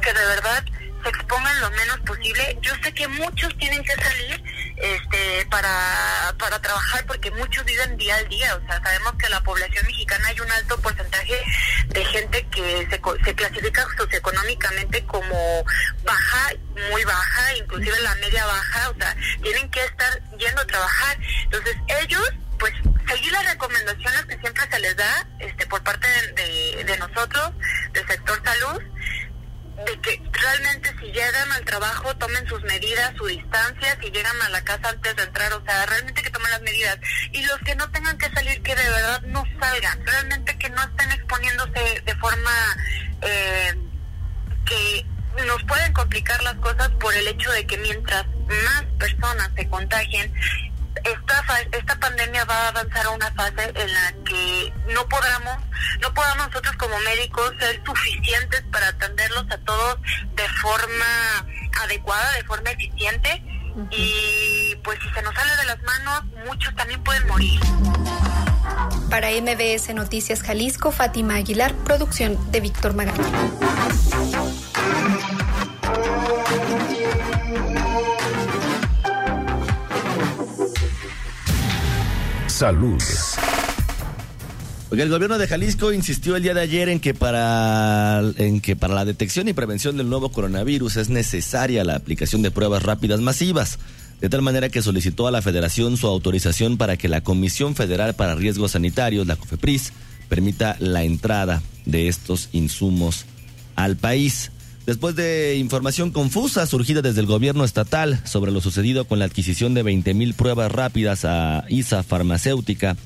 Que 0.00 0.12
de 0.12 0.26
verdad 0.26 0.64
se 1.02 1.08
expongan 1.08 1.60
lo 1.60 1.70
menos 1.70 2.00
posible. 2.00 2.58
Yo 2.62 2.72
sé 2.82 2.92
que 2.92 3.08
muchos 3.08 3.56
tienen 3.58 3.82
que 3.82 3.94
salir 3.94 4.42
este, 4.80 5.46
para, 5.50 6.34
para 6.38 6.60
trabajar 6.60 7.04
porque 7.06 7.30
muchos 7.32 7.64
viven 7.64 7.96
día 7.96 8.16
al 8.16 8.28
día. 8.28 8.56
O 8.56 8.66
sea, 8.66 8.82
sabemos 8.82 9.14
que 9.14 9.28
la 9.28 9.42
población 9.42 9.86
mexicana 9.86 10.28
hay 10.28 10.40
un 10.40 10.50
alto 10.50 10.80
porcentaje 10.80 11.42
de 11.88 12.04
gente 12.04 12.46
que 12.48 12.88
se, 12.90 13.00
se 13.24 13.34
clasifica 13.34 13.86
socioeconómicamente 13.96 15.04
como 15.04 15.64
baja, 16.04 16.52
muy 16.90 17.04
baja, 17.04 17.54
inclusive 17.56 18.00
la 18.00 18.14
media 18.16 18.44
baja. 18.46 18.90
O 18.90 18.94
sea, 18.94 19.16
tienen 19.42 19.70
que 19.70 19.84
estar 19.84 20.22
yendo 20.38 20.62
a 20.62 20.66
trabajar. 20.66 21.18
Entonces, 21.44 21.76
ellos 22.02 22.32
pues 22.58 22.74
seguir 23.08 23.32
las 23.32 23.46
recomendaciones 23.46 24.26
que 24.26 24.38
siempre 24.38 24.62
se 24.70 24.78
les 24.80 24.94
da 24.94 25.26
este 25.38 25.66
por 25.66 25.82
parte 25.82 26.06
de, 26.34 26.84
de 26.84 26.98
nosotros 26.98 27.52
del 27.92 28.06
sector 28.06 28.40
salud 28.44 28.82
de 29.86 30.00
que 30.00 30.22
realmente 30.32 30.94
si 30.98 31.06
llegan 31.06 31.52
al 31.52 31.64
trabajo 31.64 32.16
tomen 32.16 32.46
sus 32.46 32.62
medidas, 32.62 33.14
su 33.16 33.26
distancia, 33.26 33.98
si 34.00 34.10
llegan 34.10 34.40
a 34.42 34.48
la 34.50 34.62
casa 34.62 34.88
antes 34.90 35.16
de 35.16 35.22
entrar, 35.22 35.52
o 35.52 35.64
sea, 35.64 35.86
realmente 35.86 36.22
que 36.22 36.30
tomen 36.30 36.50
las 36.50 36.62
medidas. 36.62 36.98
Y 37.32 37.44
los 37.44 37.58
que 37.60 37.74
no 37.74 37.90
tengan 37.90 38.18
que 38.18 38.30
salir, 38.30 38.62
que 38.62 38.74
de 38.74 38.90
verdad 38.90 39.22
no 39.22 39.44
salgan, 39.60 40.06
realmente 40.06 40.58
que 40.58 40.70
no 40.70 40.82
estén 40.82 41.12
exponiéndose 41.12 42.02
de 42.04 42.16
forma 42.16 42.76
eh, 43.22 43.74
que 44.66 45.06
nos 45.46 45.62
pueden 45.64 45.92
complicar 45.92 46.42
las 46.42 46.54
cosas 46.56 46.88
por 47.00 47.14
el 47.14 47.28
hecho 47.28 47.50
de 47.52 47.66
que 47.66 47.78
mientras 47.78 48.26
más 48.26 48.84
personas 48.98 49.50
se 49.56 49.68
contagien, 49.68 50.32
esta, 51.04 51.60
esta 51.72 51.96
pandemia 51.98 52.44
va 52.44 52.54
a 52.54 52.68
avanzar 52.68 53.06
a 53.06 53.10
una 53.10 53.30
fase 53.32 53.72
en 53.74 53.92
la 53.92 54.14
que 54.24 54.72
no 54.88 55.08
podamos, 55.08 55.56
no 56.00 56.14
podamos 56.14 56.48
nosotros 56.48 56.76
como 56.76 56.98
médicos 57.00 57.52
ser 57.58 57.82
suficientes 57.84 58.62
para 58.72 58.88
atenderlos 58.88 59.44
a 59.50 59.58
todos 59.58 59.98
de 60.34 60.48
forma 60.60 61.46
adecuada, 61.82 62.32
de 62.32 62.44
forma 62.44 62.70
eficiente. 62.70 63.42
Y 63.90 64.74
pues 64.82 64.98
si 65.00 65.08
se 65.10 65.22
nos 65.22 65.34
sale 65.34 65.56
de 65.56 65.64
las 65.64 65.82
manos, 65.82 66.24
muchos 66.46 66.74
también 66.74 67.02
pueden 67.02 67.26
morir. 67.28 67.60
Para 69.08 69.30
MBS 69.30 69.94
Noticias 69.94 70.42
Jalisco, 70.42 70.92
Fátima 70.92 71.36
Aguilar, 71.36 71.74
producción 71.74 72.50
de 72.50 72.60
Víctor 72.60 72.94
Magaña. 72.94 73.24
Salud. 82.60 83.02
El 84.90 85.08
gobierno 85.08 85.38
de 85.38 85.48
Jalisco 85.48 85.94
insistió 85.94 86.36
el 86.36 86.42
día 86.42 86.52
de 86.52 86.60
ayer 86.60 86.90
en 86.90 87.00
que 87.00 87.14
para 87.14 88.22
en 88.36 88.60
que 88.60 88.76
para 88.76 88.92
la 88.92 89.06
detección 89.06 89.48
y 89.48 89.54
prevención 89.54 89.96
del 89.96 90.10
nuevo 90.10 90.30
coronavirus 90.30 90.96
es 90.96 91.08
necesaria 91.08 91.84
la 91.84 91.96
aplicación 91.96 92.42
de 92.42 92.50
pruebas 92.50 92.82
rápidas 92.82 93.20
masivas, 93.20 93.78
de 94.20 94.28
tal 94.28 94.42
manera 94.42 94.68
que 94.68 94.82
solicitó 94.82 95.26
a 95.26 95.30
la 95.30 95.40
Federación 95.40 95.96
su 95.96 96.06
autorización 96.06 96.76
para 96.76 96.98
que 96.98 97.08
la 97.08 97.22
Comisión 97.22 97.74
Federal 97.74 98.12
para 98.12 98.34
Riesgos 98.34 98.72
Sanitarios, 98.72 99.26
la 99.26 99.36
COFEPRIS, 99.36 99.94
permita 100.28 100.76
la 100.80 101.02
entrada 101.02 101.62
de 101.86 102.08
estos 102.08 102.50
insumos 102.52 103.24
al 103.74 103.96
país. 103.96 104.52
Después 104.90 105.14
de 105.14 105.54
información 105.56 106.10
confusa 106.10 106.66
surgida 106.66 107.00
desde 107.00 107.20
el 107.20 107.26
gobierno 107.26 107.62
estatal 107.62 108.20
sobre 108.24 108.50
lo 108.50 108.60
sucedido 108.60 109.04
con 109.04 109.20
la 109.20 109.24
adquisición 109.24 109.72
de 109.72 109.84
20 109.84 110.14
mil 110.14 110.34
pruebas 110.34 110.72
rápidas 110.72 111.24
a 111.24 111.64
ISA 111.68 112.02
Farmacéutica, 112.02 112.96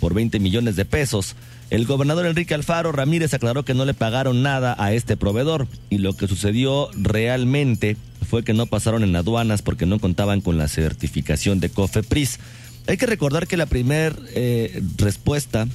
por 0.00 0.12
20 0.12 0.40
millones 0.40 0.74
de 0.74 0.84
pesos. 0.84 1.36
El 1.70 1.86
gobernador 1.86 2.26
Enrique 2.26 2.54
Alfaro 2.54 2.90
Ramírez 2.90 3.32
aclaró 3.32 3.64
que 3.64 3.74
no 3.74 3.84
le 3.84 3.94
pagaron 3.94 4.42
nada 4.42 4.74
a 4.76 4.92
este 4.92 5.16
proveedor 5.16 5.68
y 5.88 5.98
lo 5.98 6.16
que 6.16 6.26
sucedió 6.26 6.90
realmente 6.94 7.96
fue 8.28 8.42
que 8.42 8.52
no 8.52 8.66
pasaron 8.66 9.04
en 9.04 9.14
aduanas 9.14 9.62
porque 9.62 9.86
no 9.86 10.00
contaban 10.00 10.40
con 10.40 10.58
la 10.58 10.66
certificación 10.66 11.60
de 11.60 11.70
COFEPRIS. 11.70 12.40
Hay 12.88 12.96
que 12.96 13.06
recordar 13.06 13.46
que 13.46 13.56
la 13.56 13.66
primera 13.66 14.16
eh, 14.34 14.82
respuesta 14.96 15.68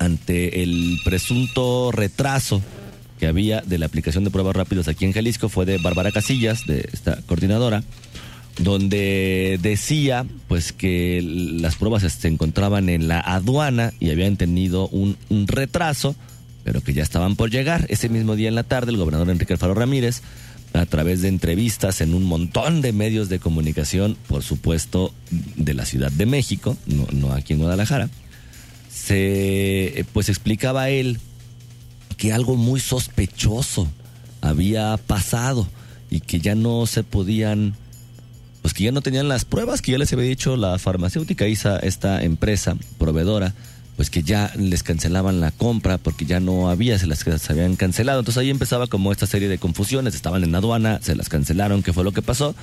ante 0.00 0.64
el 0.64 0.98
presunto 1.04 1.92
retraso 1.92 2.60
que 3.18 3.26
había 3.26 3.60
de 3.60 3.78
la 3.78 3.86
aplicación 3.86 4.24
de 4.24 4.30
pruebas 4.30 4.56
rápidas 4.56 4.88
aquí 4.88 5.04
en 5.04 5.12
Jalisco 5.12 5.48
fue 5.48 5.66
de 5.66 5.78
Bárbara 5.78 6.12
Casillas, 6.12 6.66
de 6.66 6.88
esta 6.92 7.20
coordinadora, 7.26 7.82
donde 8.58 9.58
decía 9.60 10.26
pues 10.46 10.72
que 10.72 11.20
las 11.22 11.76
pruebas 11.76 12.10
se 12.10 12.28
encontraban 12.28 12.88
en 12.88 13.08
la 13.08 13.20
aduana 13.20 13.92
y 14.00 14.10
habían 14.10 14.36
tenido 14.36 14.88
un, 14.88 15.16
retraso, 15.46 16.16
pero 16.64 16.80
que 16.80 16.92
ya 16.92 17.02
estaban 17.02 17.36
por 17.36 17.50
llegar. 17.50 17.86
Ese 17.88 18.08
mismo 18.08 18.36
día 18.36 18.48
en 18.48 18.54
la 18.54 18.64
tarde, 18.64 18.92
el 18.92 18.98
gobernador 18.98 19.30
Enrique 19.30 19.52
Alfaro 19.52 19.74
Ramírez, 19.74 20.22
a 20.72 20.86
través 20.86 21.22
de 21.22 21.28
entrevistas 21.28 22.00
en 22.00 22.14
un 22.14 22.24
montón 22.24 22.82
de 22.82 22.92
medios 22.92 23.28
de 23.28 23.38
comunicación, 23.38 24.16
por 24.28 24.42
supuesto, 24.42 25.14
de 25.56 25.74
la 25.74 25.86
Ciudad 25.86 26.12
de 26.12 26.26
México, 26.26 26.76
no, 26.86 27.06
no 27.12 27.32
aquí 27.32 27.54
en 27.54 27.60
Guadalajara, 27.60 28.10
se 28.90 30.04
pues 30.12 30.28
explicaba 30.28 30.90
él 30.90 31.18
que 32.18 32.34
algo 32.34 32.56
muy 32.56 32.80
sospechoso 32.80 33.88
había 34.42 34.96
pasado 34.98 35.66
y 36.10 36.20
que 36.20 36.40
ya 36.40 36.54
no 36.54 36.84
se 36.86 37.02
podían 37.04 37.74
pues 38.60 38.74
que 38.74 38.84
ya 38.84 38.92
no 38.92 39.00
tenían 39.00 39.28
las 39.28 39.46
pruebas 39.46 39.80
que 39.80 39.92
ya 39.92 39.98
les 39.98 40.12
había 40.12 40.26
dicho 40.26 40.56
la 40.56 40.78
farmacéutica 40.78 41.46
ISA, 41.46 41.78
esta 41.78 42.22
empresa 42.22 42.76
proveedora, 42.98 43.54
pues 43.96 44.10
que 44.10 44.22
ya 44.22 44.52
les 44.56 44.82
cancelaban 44.82 45.40
la 45.40 45.52
compra 45.52 45.96
porque 45.96 46.26
ya 46.26 46.40
no 46.40 46.68
había, 46.68 46.98
se 46.98 47.06
las 47.06 47.20
se 47.20 47.52
habían 47.52 47.76
cancelado. 47.76 48.18
Entonces 48.18 48.42
ahí 48.42 48.50
empezaba 48.50 48.88
como 48.88 49.12
esta 49.12 49.26
serie 49.26 49.48
de 49.48 49.58
confusiones, 49.58 50.14
estaban 50.14 50.44
en 50.44 50.54
aduana, 50.54 50.98
se 51.00 51.14
las 51.14 51.28
cancelaron, 51.28 51.82
qué 51.82 51.92
fue 51.92 52.04
lo 52.04 52.12
que 52.12 52.20
pasó. 52.20 52.54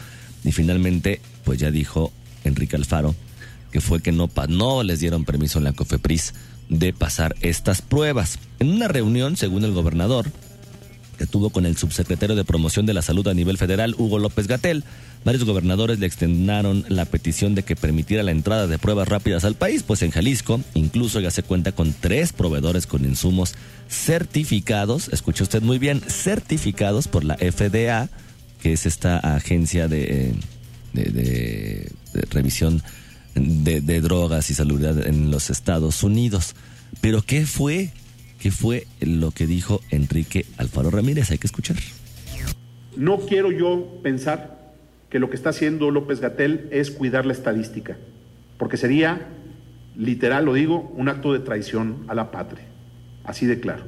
Y 0.44 0.52
finalmente, 0.52 1.22
pues 1.44 1.60
ya 1.60 1.72
dijo 1.72 2.12
Enrique 2.44 2.76
Alfaro 2.76 3.16
que 3.76 3.82
fue 3.82 4.02
que 4.02 4.14
no, 4.14 4.30
no 4.48 4.84
les 4.84 5.02
dieron 5.02 5.26
permiso 5.26 5.58
en 5.58 5.66
la 5.66 5.74
COFEPRIS 5.74 6.34
de 6.70 6.94
pasar 6.94 7.36
estas 7.42 7.82
pruebas. 7.82 8.40
En 8.60 8.70
una 8.72 8.88
reunión, 8.88 9.38
según 9.38 9.64
el 9.64 9.72
gobernador, 9.72 10.32
que 11.18 11.26
tuvo 11.26 11.50
con 11.50 11.66
el 11.66 11.78
subsecretario 11.78 12.36
de 12.36 12.44
Promoción 12.44 12.86
de 12.86 12.94
la 12.94 13.02
Salud 13.02 13.28
a 13.28 13.34
nivel 13.34 13.58
federal, 13.58 13.96
Hugo 13.98 14.20
López 14.20 14.48
Gatel, 14.48 14.84
varios 15.24 15.44
gobernadores 15.44 16.00
le 16.00 16.06
extendieron 16.06 16.86
la 16.90 17.06
petición 17.06 17.56
de 17.56 17.64
que 17.64 17.76
permitiera 17.76 18.24
la 18.24 18.32
entrada 18.32 18.68
de 18.68 18.78
pruebas 18.78 19.08
rápidas 19.08 19.46
al 19.46 19.56
país, 19.56 19.84
pues 19.84 20.02
en 20.02 20.12
Jalisco 20.12 20.62
incluso 20.74 21.20
ya 21.20 21.32
se 21.32 21.44
cuenta 21.44 21.72
con 21.72 21.94
tres 21.94 22.34
proveedores 22.34 22.86
con 22.86 23.06
insumos 23.06 23.56
certificados, 23.90 25.10
escuche 25.10 25.44
usted 25.44 25.62
muy 25.62 25.80
bien, 25.80 26.02
certificados 26.02 27.08
por 27.08 27.24
la 27.24 27.36
FDA, 27.38 28.10
que 28.62 28.74
es 28.74 28.86
esta 28.86 29.18
agencia 29.18 29.88
de, 29.88 30.34
de, 30.94 31.92
revisión 32.30 32.82
de, 33.36 34.02
drogas 34.02 34.50
y 34.50 34.54
salud 34.54 34.84
en 35.06 35.32
los 35.32 35.50
Estados 35.50 36.04
Unidos. 36.04 36.56
Pero 37.02 37.22
¿qué 37.22 37.46
fue? 37.46 37.92
¿Qué 38.40 38.52
fue 38.52 38.88
lo 39.02 39.32
que 39.32 39.48
dijo 39.48 39.82
Enrique 39.92 40.46
Alfaro 40.58 40.90
Ramírez? 40.90 41.32
Hay 41.32 41.38
que 41.38 41.48
escuchar. 41.48 41.78
No 42.96 43.20
quiero 43.20 43.52
yo 43.52 44.00
pensar 44.02 44.74
que 45.10 45.20
lo 45.20 45.30
que 45.30 45.36
está 45.36 45.50
haciendo 45.50 45.92
López 45.92 46.20
Gatel 46.20 46.68
es 46.72 46.92
cuidar 46.92 47.26
la 47.26 47.34
estadística, 47.34 47.98
porque 48.58 48.78
sería, 48.78 49.28
literal 49.96 50.46
lo 50.46 50.54
digo, 50.54 50.94
un 50.96 51.10
acto 51.10 51.34
de 51.34 51.40
traición 51.40 52.06
a 52.08 52.16
la 52.16 52.32
patria, 52.32 52.66
así 53.24 53.46
de 53.46 53.60
claro. 53.60 53.84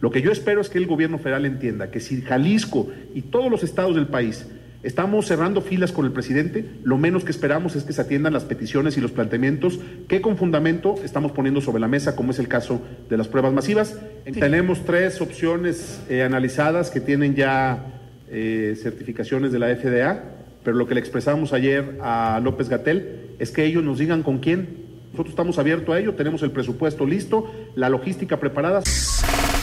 Lo 0.00 0.10
que 0.10 0.22
yo 0.22 0.30
espero 0.30 0.60
es 0.60 0.68
que 0.68 0.78
el 0.78 0.86
gobierno 0.86 1.18
federal 1.18 1.44
entienda 1.44 1.90
que 1.90 2.00
si 2.00 2.22
Jalisco 2.22 2.88
y 3.14 3.22
todos 3.22 3.50
los 3.50 3.62
estados 3.62 3.96
del 3.96 4.06
país 4.06 4.46
estamos 4.82 5.26
cerrando 5.26 5.60
filas 5.60 5.92
con 5.92 6.04
el 6.04 6.12
presidente, 6.12 6.64
lo 6.82 6.98
menos 6.98 7.24
que 7.24 7.30
esperamos 7.30 7.76
es 7.76 7.84
que 7.84 7.92
se 7.92 8.00
atiendan 8.00 8.32
las 8.32 8.44
peticiones 8.44 8.96
y 8.96 9.00
los 9.00 9.10
planteamientos 9.10 9.80
que 10.08 10.20
con 10.20 10.36
fundamento 10.36 10.96
estamos 11.04 11.32
poniendo 11.32 11.60
sobre 11.60 11.80
la 11.80 11.88
mesa, 11.88 12.16
como 12.16 12.30
es 12.30 12.38
el 12.38 12.48
caso 12.48 12.80
de 13.08 13.16
las 13.16 13.28
pruebas 13.28 13.52
masivas. 13.52 13.98
Tenemos 14.24 14.84
tres 14.84 15.20
opciones 15.20 16.00
eh, 16.08 16.22
analizadas 16.22 16.90
que 16.90 17.00
tienen 17.00 17.34
ya 17.34 17.86
eh, 18.30 18.76
certificaciones 18.80 19.52
de 19.52 19.58
la 19.58 19.74
FDA 19.74 20.38
pero 20.68 20.76
lo 20.76 20.86
que 20.86 20.94
le 20.94 21.00
expresamos 21.00 21.54
ayer 21.54 21.98
a 22.02 22.40
López 22.42 22.68
Gatel 22.68 23.36
es 23.38 23.50
que 23.50 23.64
ellos 23.64 23.82
nos 23.82 23.98
digan 23.98 24.22
con 24.22 24.38
quién. 24.38 24.86
Nosotros 25.12 25.30
estamos 25.30 25.58
abiertos 25.58 25.94
a 25.94 25.98
ello, 25.98 26.14
tenemos 26.14 26.42
el 26.42 26.50
presupuesto 26.50 27.06
listo, 27.06 27.50
la 27.74 27.88
logística 27.88 28.38
preparada. 28.38 28.82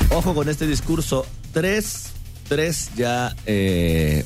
Ojo 0.09 0.33
con 0.33 0.49
este 0.49 0.65
discurso. 0.65 1.25
Tres, 1.53 2.11
tres 2.47 2.89
ya 2.95 3.35
eh, 3.45 4.25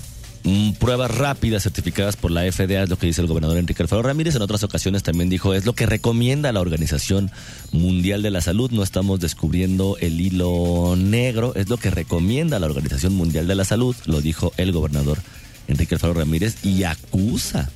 pruebas 0.79 1.11
rápidas 1.15 1.63
certificadas 1.63 2.15
por 2.15 2.31
la 2.31 2.41
FDA, 2.51 2.83
es 2.83 2.89
lo 2.89 2.97
que 2.97 3.07
dice 3.07 3.21
el 3.21 3.27
gobernador 3.27 3.57
Enrique 3.57 3.83
Alfaro 3.83 4.01
Ramírez. 4.01 4.35
En 4.35 4.41
otras 4.41 4.63
ocasiones 4.63 5.03
también 5.03 5.29
dijo, 5.29 5.53
es 5.53 5.65
lo 5.65 5.73
que 5.73 5.85
recomienda 5.85 6.51
la 6.51 6.61
Organización 6.61 7.31
Mundial 7.71 8.21
de 8.21 8.31
la 8.31 8.41
Salud. 8.41 8.71
No 8.71 8.83
estamos 8.83 9.19
descubriendo 9.19 9.97
el 9.99 10.19
hilo 10.19 10.95
negro, 10.97 11.53
es 11.55 11.69
lo 11.69 11.77
que 11.77 11.91
recomienda 11.91 12.59
la 12.59 12.67
Organización 12.67 13.15
Mundial 13.15 13.47
de 13.47 13.55
la 13.55 13.65
Salud, 13.65 13.95
lo 14.05 14.21
dijo 14.21 14.53
el 14.57 14.71
gobernador 14.71 15.19
Enrique 15.67 15.95
Alfaro 15.95 16.13
Ramírez 16.13 16.63
y 16.63 16.83
acusa 16.83 17.69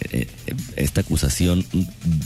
eh, 0.00 0.28
eh, 0.46 0.54
esta 0.76 1.00
acusación 1.00 1.64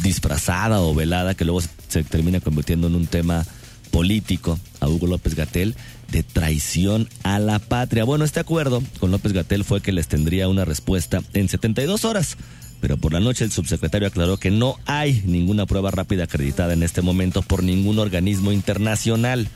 disfrazada 0.03 0.81
o 0.81 0.95
velada 0.95 1.35
que 1.35 1.45
luego 1.45 1.63
se 1.89 2.03
termina 2.03 2.41
convirtiendo 2.41 2.89
en 2.89 2.95
un 2.95 3.07
tema 3.07 3.47
político 3.91 4.59
a 4.81 4.89
Hugo 4.89 5.07
López 5.07 5.35
Gatel 5.35 5.75
de 6.11 6.23
traición 6.23 7.09
a 7.23 7.39
la 7.39 7.59
patria. 7.59 8.05
Bueno, 8.05 8.25
este 8.25 8.41
acuerdo 8.41 8.83
con 8.99 9.11
López 9.11 9.33
Gatel 9.33 9.65
fue 9.65 9.81
que 9.81 9.93
les 9.93 10.09
tendría 10.09 10.49
una 10.49 10.65
respuesta 10.65 11.23
en 11.35 11.49
72 11.49 12.05
horas, 12.05 12.37
pero 12.81 12.97
por 12.97 13.13
la 13.13 13.21
noche 13.21 13.45
el 13.45 13.53
subsecretario 13.53 14.09
aclaró 14.09 14.37
que 14.37 14.51
no 14.51 14.77
hay 14.87 15.23
ninguna 15.25 15.67
prueba 15.67 15.91
rápida 15.91 16.25
acreditada 16.25 16.73
en 16.73 16.83
este 16.83 17.03
momento 17.03 17.43
por 17.43 17.63
ningún 17.63 17.99
organismo 17.99 18.53
internacional. 18.53 19.49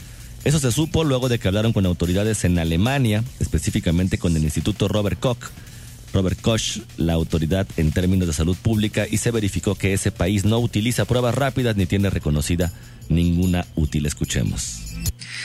Eso 0.44 0.58
se 0.58 0.72
supo 0.72 1.04
luego 1.04 1.28
de 1.28 1.38
que 1.38 1.48
hablaron 1.48 1.72
con 1.72 1.86
autoridades 1.86 2.44
en 2.44 2.58
Alemania, 2.58 3.24
específicamente 3.40 4.18
con 4.18 4.36
el 4.36 4.44
Instituto 4.44 4.88
Robert 4.88 5.18
Koch. 5.18 5.50
Robert 6.12 6.40
Koch, 6.40 6.78
la 6.96 7.14
autoridad 7.14 7.66
en 7.76 7.90
términos 7.90 8.28
de 8.28 8.34
salud 8.34 8.56
pública, 8.56 9.06
y 9.10 9.16
se 9.16 9.32
verificó 9.32 9.74
que 9.74 9.94
ese 9.94 10.12
país 10.12 10.44
no 10.44 10.58
utiliza 10.58 11.06
pruebas 11.06 11.34
rápidas 11.34 11.76
ni 11.76 11.86
tiene 11.86 12.10
reconocida 12.10 12.72
ninguna 13.08 13.66
útil. 13.74 14.06
Escuchemos. 14.06 14.93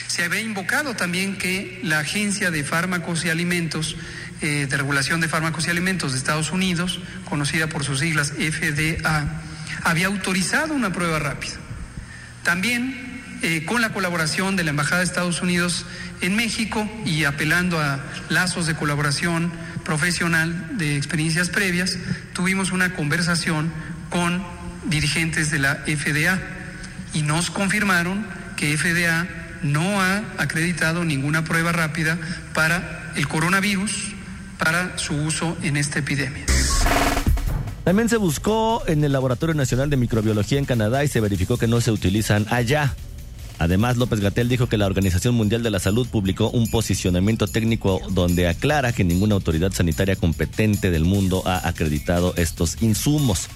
Se 0.10 0.24
había 0.24 0.42
invocado 0.42 0.96
también 0.96 1.38
que 1.38 1.80
la 1.84 2.00
Agencia 2.00 2.50
de 2.50 2.64
Fármacos 2.64 3.24
y 3.26 3.30
Alimentos, 3.30 3.96
eh, 4.42 4.66
de 4.68 4.76
Regulación 4.78 5.22
de 5.22 5.28
Fármacos 5.28 5.68
y 5.68 5.70
Alimentos 5.70 6.14
de 6.14 6.18
Estados 6.18 6.52
Unidos, 6.52 7.00
conocida 7.26 7.68
por 7.68 7.84
sus 7.84 8.00
siglas 8.00 8.32
FDA, 8.32 9.44
había 9.84 10.08
autorizado 10.08 10.74
una 10.74 10.92
prueba 10.92 11.20
rápida. 11.20 11.54
También 12.42 13.22
eh, 13.44 13.66
con 13.66 13.84
la 13.84 13.94
colaboración 13.94 14.56
de 14.56 14.64
la 14.64 14.72
Embajada 14.72 14.98
de 14.98 15.06
Estados 15.06 15.44
Unidos 15.44 15.86
en 16.22 16.36
México 16.36 16.90
y 17.06 17.26
apelando 17.26 17.80
a 17.80 18.00
lazos 18.30 18.66
de 18.66 18.76
colaboración 18.76 19.52
profesional 19.86 20.76
de 20.80 20.98
experiencias 20.98 21.50
previas, 21.50 22.00
tuvimos 22.34 22.72
una 22.72 22.96
conversación 22.96 23.72
con 24.10 24.44
dirigentes 24.86 25.52
de 25.52 25.60
la 25.60 25.76
FDA 25.86 26.42
y 27.14 27.22
nos 27.22 27.52
confirmaron 27.52 28.26
que 28.58 28.76
FDA 28.76 29.39
no 29.64 30.02
ha 30.02 30.24
acreditado 30.38 31.06
ninguna 31.06 31.44
prueba 31.44 31.72
rápida 31.72 32.18
para 32.54 33.14
el 33.16 33.28
coronavirus 33.28 34.14
para 34.58 34.98
su 34.98 35.16
uso 35.16 35.58
en 35.64 35.78
esta 35.78 36.00
epidemia. 36.00 36.46
También 37.84 38.10
se 38.10 38.18
buscó 38.18 38.84
en 38.88 39.04
el 39.04 39.12
Laboratorio 39.12 39.56
Nacional 39.56 39.90
de 39.90 39.98
Microbiología 39.98 40.60
en 40.60 40.66
Canadá 40.66 41.04
y 41.04 41.08
se 41.08 41.22
verificó 41.22 41.58
que 41.58 41.68
no 41.68 41.82
se 41.82 41.92
utilizan 41.92 42.46
allá. 42.50 42.94
Además, 43.58 43.98
López 43.98 44.22
Gatel 44.22 44.48
dijo 44.48 44.70
que 44.70 44.78
la 44.78 44.86
Organización 44.86 45.36
Mundial 45.36 45.64
de 45.64 45.70
la 45.70 45.80
Salud 45.80 46.08
publicó 46.08 46.50
un 46.50 46.70
posicionamiento 46.70 47.48
técnico 47.48 48.00
donde 48.12 48.48
aclara 48.48 48.94
que 48.94 49.04
ninguna 49.04 49.36
autoridad 49.36 49.74
sanitaria 49.74 50.16
competente 50.16 50.92
del 50.92 51.04
mundo 51.04 51.44
ha 51.46 51.68
acreditado 51.68 52.34
estos 52.38 52.82
insumos. 52.82 53.50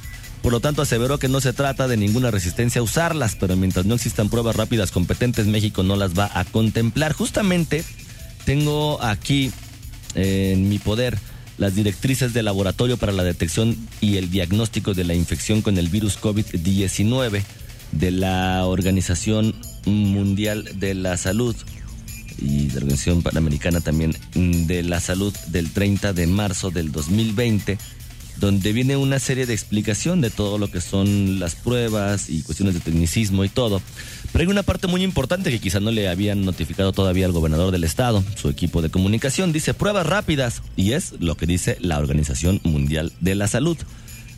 Por 0.43 0.51
lo 0.51 0.59
tanto, 0.59 0.81
aseveró 0.81 1.19
que 1.19 1.29
no 1.29 1.39
se 1.39 1.53
trata 1.53 1.87
de 1.87 1.95
ninguna 1.95 2.29
resistencia 2.29 2.81
a 2.81 2.83
usarlas, 2.83 3.37
pero 3.39 3.55
mientras 3.55 3.85
no 3.85 3.95
existan 3.95 4.29
pruebas 4.29 4.57
rápidas 4.57 4.91
competentes, 4.91 5.47
México 5.47 5.83
no 5.83 5.95
las 5.95 6.19
va 6.19 6.29
a 6.33 6.43
contemplar. 6.43 7.13
Justamente 7.13 7.85
tengo 8.43 9.01
aquí 9.01 9.53
en 10.15 10.67
mi 10.67 10.79
poder 10.79 11.17
las 11.57 11.75
directrices 11.75 12.33
del 12.33 12.43
Laboratorio 12.43 12.97
para 12.97 13.13
la 13.13 13.23
Detección 13.23 13.77
y 14.01 14.17
el 14.17 14.29
Diagnóstico 14.31 14.93
de 14.93 15.05
la 15.05 15.13
Infección 15.13 15.61
con 15.61 15.77
el 15.77 15.87
virus 15.87 16.19
COVID-19 16.19 17.41
de 17.93 18.11
la 18.11 18.65
Organización 18.65 19.55
Mundial 19.85 20.67
de 20.75 20.93
la 20.93 21.15
Salud 21.15 21.55
y 22.37 22.67
de 22.67 22.73
la 22.73 22.79
Organización 22.79 23.21
Panamericana 23.21 23.79
también 23.79 24.13
de 24.33 24.83
la 24.83 24.99
Salud 24.99 25.33
del 25.47 25.71
30 25.71 26.11
de 26.11 26.27
marzo 26.27 26.69
del 26.69 26.91
2020 26.91 27.77
donde 28.37 28.73
viene 28.73 28.97
una 28.97 29.19
serie 29.19 29.45
de 29.45 29.53
explicación 29.53 30.21
de 30.21 30.29
todo 30.29 30.57
lo 30.57 30.69
que 30.69 30.81
son 30.81 31.39
las 31.39 31.55
pruebas 31.55 32.29
y 32.29 32.41
cuestiones 32.41 32.75
de 32.75 32.81
tecnicismo 32.81 33.43
y 33.43 33.49
todo. 33.49 33.81
Pero 34.31 34.43
hay 34.43 34.47
una 34.49 34.63
parte 34.63 34.87
muy 34.87 35.03
importante 35.03 35.51
que 35.51 35.59
quizá 35.59 35.79
no 35.79 35.91
le 35.91 36.09
habían 36.09 36.43
notificado 36.43 36.91
todavía 36.91 37.25
al 37.25 37.31
gobernador 37.31 37.71
del 37.71 37.83
estado, 37.83 38.23
su 38.35 38.49
equipo 38.49 38.81
de 38.81 38.89
comunicación, 38.89 39.53
dice 39.53 39.73
pruebas 39.73 40.07
rápidas 40.07 40.61
y 40.75 40.93
es 40.93 41.13
lo 41.19 41.35
que 41.35 41.45
dice 41.45 41.77
la 41.79 41.99
Organización 41.99 42.59
Mundial 42.63 43.13
de 43.19 43.35
la 43.35 43.47
Salud. 43.47 43.77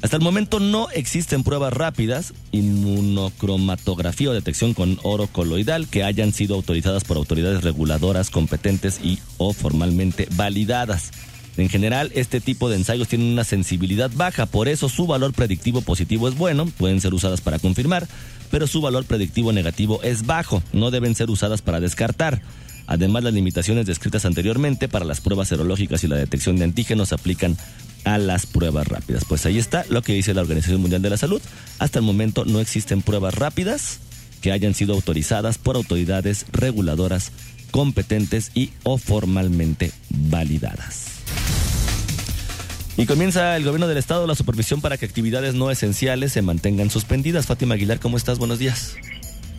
Hasta 0.01 0.17
el 0.17 0.23
momento 0.23 0.59
no 0.59 0.89
existen 0.91 1.43
pruebas 1.43 1.73
rápidas, 1.73 2.33
inmunocromatografía 2.51 4.29
o 4.29 4.33
detección 4.33 4.75
con 4.75 4.99
oro 5.01 5.25
coloidal 5.25 5.87
que 5.87 6.03
hayan 6.03 6.31
sido 6.31 6.53
autorizadas 6.55 7.03
por 7.03 7.17
autoridades 7.17 7.63
reguladoras 7.63 8.29
competentes 8.29 8.99
y 9.03 9.17
o 9.37 9.51
formalmente 9.53 10.27
validadas. 10.35 11.11
En 11.57 11.69
general, 11.69 12.11
este 12.15 12.41
tipo 12.41 12.69
de 12.69 12.75
ensayos 12.75 13.07
tienen 13.07 13.31
una 13.31 13.43
sensibilidad 13.43 14.11
baja, 14.13 14.45
por 14.45 14.67
eso 14.67 14.89
su 14.89 15.07
valor 15.07 15.33
predictivo 15.33 15.81
positivo 15.81 16.27
es 16.27 16.35
bueno, 16.37 16.65
pueden 16.65 16.99
ser 16.99 17.13
usadas 17.13 17.41
para 17.41 17.59
confirmar, 17.59 18.07
pero 18.51 18.67
su 18.67 18.81
valor 18.81 19.05
predictivo 19.05 19.53
negativo 19.53 20.01
es 20.03 20.25
bajo, 20.25 20.61
no 20.73 20.91
deben 20.91 21.15
ser 21.15 21.29
usadas 21.29 21.61
para 21.61 21.79
descartar. 21.79 22.41
Además, 22.87 23.23
las 23.23 23.33
limitaciones 23.33 23.85
descritas 23.85 24.25
anteriormente 24.25 24.87
para 24.87 25.05
las 25.05 25.21
pruebas 25.21 25.47
serológicas 25.47 26.03
y 26.03 26.07
la 26.07 26.17
detección 26.17 26.57
de 26.57 26.65
antígenos 26.65 27.13
aplican 27.13 27.57
a 28.03 28.17
las 28.17 28.45
pruebas 28.45 28.87
rápidas. 28.87 29.23
Pues 29.27 29.45
ahí 29.45 29.57
está 29.57 29.85
lo 29.89 30.03
que 30.03 30.13
dice 30.13 30.33
la 30.33 30.41
Organización 30.41 30.81
Mundial 30.81 31.01
de 31.01 31.09
la 31.09 31.17
Salud. 31.17 31.41
Hasta 31.79 31.99
el 31.99 32.05
momento 32.05 32.45
no 32.45 32.59
existen 32.59 33.01
pruebas 33.01 33.33
rápidas 33.33 33.99
que 34.41 34.51
hayan 34.51 34.75
sido 34.75 34.93
autorizadas 34.93 35.57
por 35.57 35.75
autoridades 35.75 36.45
reguladoras 36.51 37.31
competentes 37.71 38.51
y 38.53 38.69
o 38.83 38.99
formalmente 38.99 39.91
validadas. 40.09 41.14
Y 42.97 43.05
comienza 43.07 43.57
el 43.57 43.65
gobierno 43.65 43.87
del 43.87 43.97
estado 43.97 44.25
la 44.25 44.35
supervisión 44.35 44.79
para 44.79 44.97
que 44.97 45.05
actividades 45.05 45.53
no 45.53 45.69
esenciales 45.69 46.31
se 46.31 46.41
mantengan 46.41 46.89
suspendidas. 46.89 47.45
Fátima 47.45 47.75
Aguilar, 47.75 47.99
¿cómo 47.99 48.15
estás? 48.15 48.39
Buenos 48.39 48.57
días. 48.57 48.95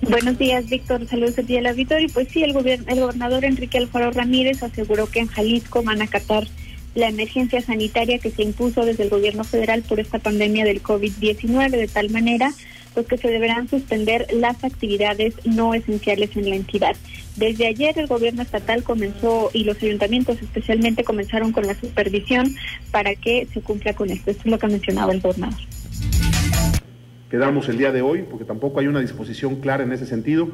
Buenos 0.02 0.38
días, 0.38 0.66
Víctor. 0.68 1.06
Saludos 1.06 1.38
a 1.38 1.42
ti 1.42 1.56
al 1.56 1.66
auditorio. 1.66 2.08
Pues 2.14 2.28
sí, 2.30 2.42
el, 2.42 2.56
el 2.56 3.00
gobernador 3.00 3.44
Enrique 3.44 3.76
Alfaro 3.76 4.10
Ramírez 4.10 4.62
aseguró 4.62 5.06
que 5.06 5.20
en 5.20 5.26
Jalisco 5.26 5.82
van 5.82 6.00
a 6.00 6.04
acatar 6.04 6.46
la 6.94 7.08
emergencia 7.08 7.60
sanitaria 7.60 8.18
que 8.18 8.30
se 8.30 8.42
impuso 8.42 8.86
desde 8.86 9.02
el 9.02 9.10
gobierno 9.10 9.44
federal 9.44 9.82
por 9.82 10.00
esta 10.00 10.18
pandemia 10.18 10.64
del 10.64 10.82
COVID-19, 10.82 11.70
de 11.70 11.88
tal 11.88 12.08
manera 12.08 12.54
pues 12.96 13.08
que 13.08 13.18
se 13.18 13.28
deberán 13.28 13.68
suspender 13.68 14.26
las 14.32 14.64
actividades 14.64 15.34
no 15.44 15.74
esenciales 15.74 16.34
en 16.34 16.48
la 16.48 16.56
entidad. 16.56 16.96
Desde 17.36 17.66
ayer 17.66 17.98
el 17.98 18.06
gobierno 18.06 18.40
estatal 18.40 18.82
comenzó 18.82 19.50
y 19.52 19.64
los 19.64 19.82
ayuntamientos 19.82 20.40
especialmente 20.40 21.04
comenzaron 21.04 21.52
con 21.52 21.66
la 21.66 21.74
supervisión 21.74 22.54
para 22.90 23.14
que 23.14 23.46
se 23.52 23.60
cumpla 23.60 23.92
con 23.92 24.08
esto. 24.08 24.30
Esto 24.30 24.44
es 24.46 24.50
lo 24.50 24.58
que 24.58 24.64
ha 24.64 24.70
mencionado 24.70 25.12
el 25.12 25.20
gobernador. 25.20 25.60
Quedamos 27.30 27.68
el 27.68 27.76
día 27.76 27.92
de 27.92 28.00
hoy, 28.00 28.22
porque 28.22 28.46
tampoco 28.46 28.80
hay 28.80 28.86
una 28.86 29.00
disposición 29.00 29.56
clara 29.56 29.84
en 29.84 29.92
ese 29.92 30.06
sentido, 30.06 30.48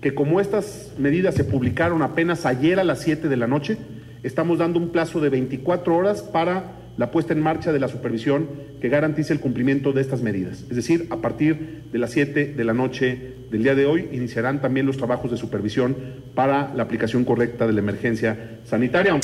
que 0.00 0.14
como 0.14 0.40
estas 0.40 0.94
medidas 0.96 1.34
se 1.34 1.44
publicaron 1.44 2.00
apenas 2.00 2.46
ayer 2.46 2.80
a 2.80 2.84
las 2.84 3.02
7 3.02 3.28
de 3.28 3.36
la 3.36 3.46
noche, 3.46 3.76
estamos 4.22 4.56
dando 4.56 4.78
un 4.78 4.88
plazo 4.88 5.20
de 5.20 5.28
24 5.28 5.94
horas 5.94 6.22
para 6.22 6.72
la 6.96 7.10
puesta 7.10 7.32
en 7.32 7.40
marcha 7.40 7.72
de 7.72 7.80
la 7.80 7.88
supervisión 7.88 8.48
que 8.80 8.88
garantice 8.88 9.32
el 9.32 9.40
cumplimiento 9.40 9.92
de 9.92 10.00
estas 10.00 10.22
medidas. 10.22 10.64
Es 10.68 10.76
decir, 10.76 11.06
a 11.10 11.16
partir 11.16 11.84
de 11.90 11.98
las 11.98 12.10
7 12.10 12.54
de 12.54 12.64
la 12.64 12.74
noche 12.74 13.34
del 13.50 13.62
día 13.62 13.74
de 13.74 13.86
hoy 13.86 14.08
iniciarán 14.12 14.60
también 14.60 14.86
los 14.86 14.96
trabajos 14.96 15.30
de 15.30 15.36
supervisión 15.36 15.96
para 16.34 16.72
la 16.74 16.82
aplicación 16.82 17.24
correcta 17.24 17.66
de 17.66 17.72
la 17.72 17.80
emergencia 17.80 18.58
sanitaria. 18.64 19.18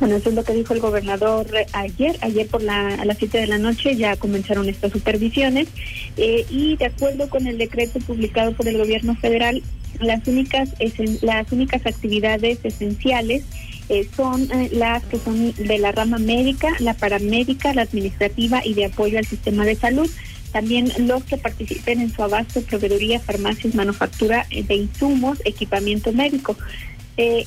Bueno, 0.00 0.16
eso 0.16 0.28
es 0.28 0.34
lo 0.34 0.42
que 0.42 0.52
dijo 0.54 0.74
el 0.74 0.80
gobernador 0.80 1.46
ayer. 1.72 2.16
Ayer 2.20 2.46
por 2.48 2.68
a 2.68 3.04
las 3.04 3.18
7 3.18 3.38
de 3.38 3.46
la 3.46 3.58
noche 3.58 3.96
ya 3.96 4.16
comenzaron 4.16 4.68
estas 4.68 4.92
supervisiones 4.92 5.68
eh, 6.16 6.44
y 6.50 6.76
de 6.76 6.86
acuerdo 6.86 7.28
con 7.30 7.46
el 7.46 7.58
decreto 7.58 8.00
publicado 8.00 8.52
por 8.52 8.66
el 8.66 8.76
gobierno 8.76 9.14
federal, 9.16 9.62
las 10.00 10.26
únicas, 10.26 10.74
las 11.22 11.50
únicas 11.52 11.86
actividades 11.86 12.58
esenciales 12.64 13.44
eh, 13.88 14.08
son 14.16 14.50
eh, 14.50 14.70
las 14.72 15.04
que 15.04 15.18
son 15.18 15.54
de 15.56 15.78
la 15.78 15.92
rama 15.92 16.18
médica, 16.18 16.68
la 16.78 16.94
paramédica, 16.94 17.74
la 17.74 17.82
administrativa 17.82 18.64
y 18.64 18.74
de 18.74 18.86
apoyo 18.86 19.18
al 19.18 19.26
sistema 19.26 19.64
de 19.64 19.76
salud. 19.76 20.10
También 20.52 20.90
los 20.98 21.24
que 21.24 21.36
participen 21.36 22.00
en 22.00 22.12
su 22.12 22.22
abasto, 22.22 22.62
proveeduría, 22.62 23.20
farmacias, 23.20 23.74
manufactura 23.74 24.46
eh, 24.50 24.62
de 24.62 24.74
insumos, 24.74 25.38
equipamiento 25.44 26.12
médico. 26.12 26.56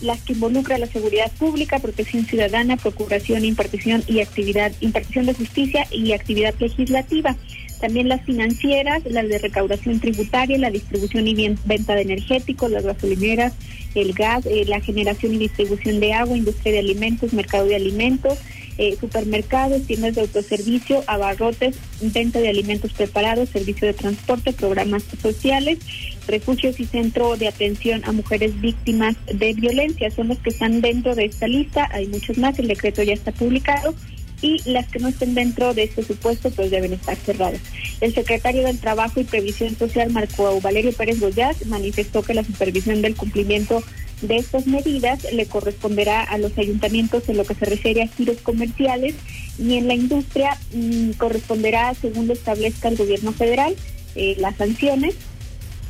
las 0.01 0.21
que 0.21 0.31
involucran 0.31 0.79
la 0.79 0.87
seguridad 0.87 1.29
pública, 1.37 1.79
protección 1.79 2.25
ciudadana, 2.25 2.77
procuración, 2.77 3.43
impartición 3.43 4.01
y 4.07 4.21
actividad, 4.21 4.71
impartición 4.79 5.25
de 5.25 5.33
justicia 5.33 5.85
y 5.91 6.13
actividad 6.13 6.53
legislativa. 6.59 7.35
También 7.79 8.09
las 8.09 8.23
financieras, 8.23 9.03
las 9.05 9.27
de 9.27 9.37
recaudación 9.37 9.99
tributaria, 9.99 10.57
la 10.57 10.71
distribución 10.71 11.27
y 11.27 11.55
venta 11.65 11.95
de 11.95 12.01
energéticos, 12.01 12.71
las 12.71 12.83
gasolineras, 12.83 13.53
el 13.95 14.13
gas, 14.13 14.45
eh, 14.45 14.65
la 14.67 14.81
generación 14.81 15.33
y 15.35 15.37
distribución 15.37 15.99
de 15.99 16.13
agua, 16.13 16.37
industria 16.37 16.73
de 16.73 16.79
alimentos, 16.79 17.33
mercado 17.33 17.65
de 17.65 17.75
alimentos, 17.75 18.39
eh, 18.79 18.95
supermercados, 18.99 19.87
tiendas 19.87 20.13
de 20.15 20.21
autoservicio, 20.21 21.03
abarrotes, 21.07 21.77
venta 22.01 22.39
de 22.39 22.49
alimentos 22.49 22.93
preparados, 22.93 23.49
servicio 23.49 23.87
de 23.87 23.93
transporte, 23.93 24.53
programas 24.53 25.03
sociales, 25.19 25.79
refugios 26.27 26.79
y 26.79 26.85
centro 26.85 27.37
de 27.37 27.47
atención 27.47 28.01
a 28.05 28.11
mujeres 28.11 28.59
víctimas 28.61 29.15
de 29.33 29.53
violencia. 29.53 30.11
Son 30.11 30.27
los 30.27 30.37
que 30.39 30.49
están 30.49 30.81
dentro 30.81 31.15
de 31.15 31.25
esta 31.25 31.47
lista. 31.47 31.89
Hay 31.91 32.07
muchos 32.07 32.37
más, 32.37 32.59
el 32.59 32.67
decreto 32.67 33.01
ya 33.01 33.13
está 33.13 33.31
publicado 33.31 33.95
y 34.41 34.61
las 34.69 34.87
que 34.87 34.99
no 34.99 35.07
estén 35.07 35.33
dentro 35.33 35.73
de 35.73 35.83
este 35.83 36.03
supuesto 36.03 36.49
pues 36.51 36.71
deben 36.71 36.93
estar 36.93 37.15
cerradas. 37.15 37.61
El 38.01 38.13
secretario 38.13 38.63
del 38.63 38.79
Trabajo 38.79 39.19
y 39.19 39.23
Previsión 39.23 39.75
Social, 39.77 40.11
Marco 40.11 40.59
Valerio 40.61 40.93
Pérez 40.93 41.19
Goyaz, 41.19 41.65
manifestó 41.65 42.21
que 42.21 42.33
la 42.33 42.43
supervisión 42.43 43.01
del 43.01 43.15
cumplimiento 43.15 43.83
de 44.21 44.37
estas 44.37 44.65
medidas 44.67 45.31
le 45.31 45.45
corresponderá 45.45 46.23
a 46.23 46.37
los 46.37 46.57
ayuntamientos 46.57 47.29
en 47.29 47.37
lo 47.37 47.45
que 47.45 47.55
se 47.55 47.65
refiere 47.65 48.03
a 48.03 48.07
giros 48.07 48.37
comerciales 48.41 49.15
y 49.59 49.75
en 49.75 49.87
la 49.87 49.93
industria 49.93 50.57
mm, 50.73 51.11
corresponderá, 51.11 51.93
según 51.93 52.27
lo 52.27 52.33
establezca 52.33 52.89
el 52.89 52.97
gobierno 52.97 53.31
federal, 53.31 53.75
eh, 54.15 54.35
las 54.39 54.55
sanciones 54.55 55.15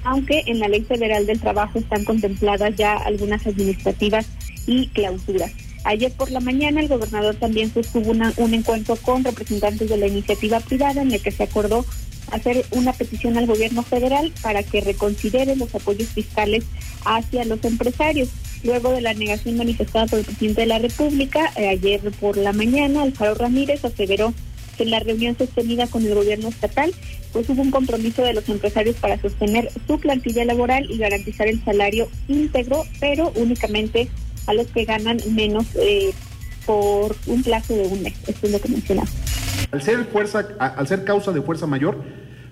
aunque 0.03 0.43
en 0.45 0.59
la 0.59 0.69
Ley 0.69 0.83
Federal 0.83 1.25
del 1.25 1.39
Trabajo 1.39 1.79
están 1.79 2.05
contempladas 2.05 2.73
ya 2.77 2.95
algunas 2.95 3.45
administrativas 3.45 4.25
y 4.65 4.87
clausuras. 4.87 5.51
Ayer 5.87 6.11
por 6.11 6.29
la 6.31 6.41
mañana 6.41 6.81
el 6.81 6.89
gobernador 6.89 7.35
también 7.35 7.73
sostuvo 7.73 8.11
un 8.11 8.53
encuentro 8.53 8.97
con 8.97 9.23
representantes 9.23 9.87
de 9.87 9.95
la 9.95 10.07
iniciativa 10.07 10.59
privada 10.59 11.01
en 11.01 11.13
el 11.13 11.21
que 11.21 11.31
se 11.31 11.43
acordó 11.43 11.85
hacer 12.29 12.65
una 12.71 12.91
petición 12.91 13.37
al 13.37 13.47
gobierno 13.47 13.83
federal 13.83 14.33
para 14.41 14.63
que 14.63 14.81
reconsidere 14.81 15.55
los 15.55 15.73
apoyos 15.73 16.09
fiscales 16.09 16.65
hacia 17.05 17.45
los 17.45 17.63
empresarios. 17.63 18.27
Luego 18.65 18.91
de 18.91 18.99
la 18.99 19.13
negación 19.13 19.55
manifestada 19.55 20.07
por 20.07 20.19
el 20.19 20.25
presidente 20.25 20.59
de 20.59 20.67
la 20.67 20.79
República, 20.79 21.53
eh, 21.55 21.69
ayer 21.69 22.01
por 22.19 22.35
la 22.35 22.51
mañana, 22.51 23.03
Alfaro 23.03 23.35
Ramírez 23.35 23.85
aseveró 23.85 24.33
que 24.75 24.83
en 24.83 24.91
la 24.91 24.99
reunión 24.99 25.37
sostenida 25.37 25.87
con 25.87 26.05
el 26.05 26.13
gobierno 26.13 26.49
estatal, 26.49 26.93
pues 27.31 27.47
hubo 27.47 27.61
un 27.61 27.71
compromiso 27.71 28.23
de 28.23 28.33
los 28.33 28.49
empresarios 28.49 28.97
para 28.97 29.21
sostener 29.21 29.69
su 29.87 29.97
plantilla 30.01 30.43
laboral 30.43 30.85
y 30.91 30.97
garantizar 30.97 31.47
el 31.47 31.63
salario 31.63 32.09
íntegro, 32.27 32.83
pero 32.99 33.31
únicamente 33.37 34.09
a 34.47 34.53
los 34.53 34.67
que 34.67 34.85
ganan 34.85 35.17
menos 35.35 35.65
eh, 35.75 36.11
por 36.65 37.15
un 37.27 37.43
plazo 37.43 37.75
de 37.75 37.87
un 37.87 38.01
mes. 38.01 38.15
Esto 38.27 38.47
es 38.47 38.51
lo 38.51 38.59
que 38.59 38.69
mencionaba. 38.69 39.07
Al 39.71 39.81
ser, 39.81 40.05
fuerza, 40.05 40.47
al 40.59 40.87
ser 40.87 41.03
causa 41.03 41.31
de 41.31 41.41
fuerza 41.41 41.67
mayor, 41.67 41.97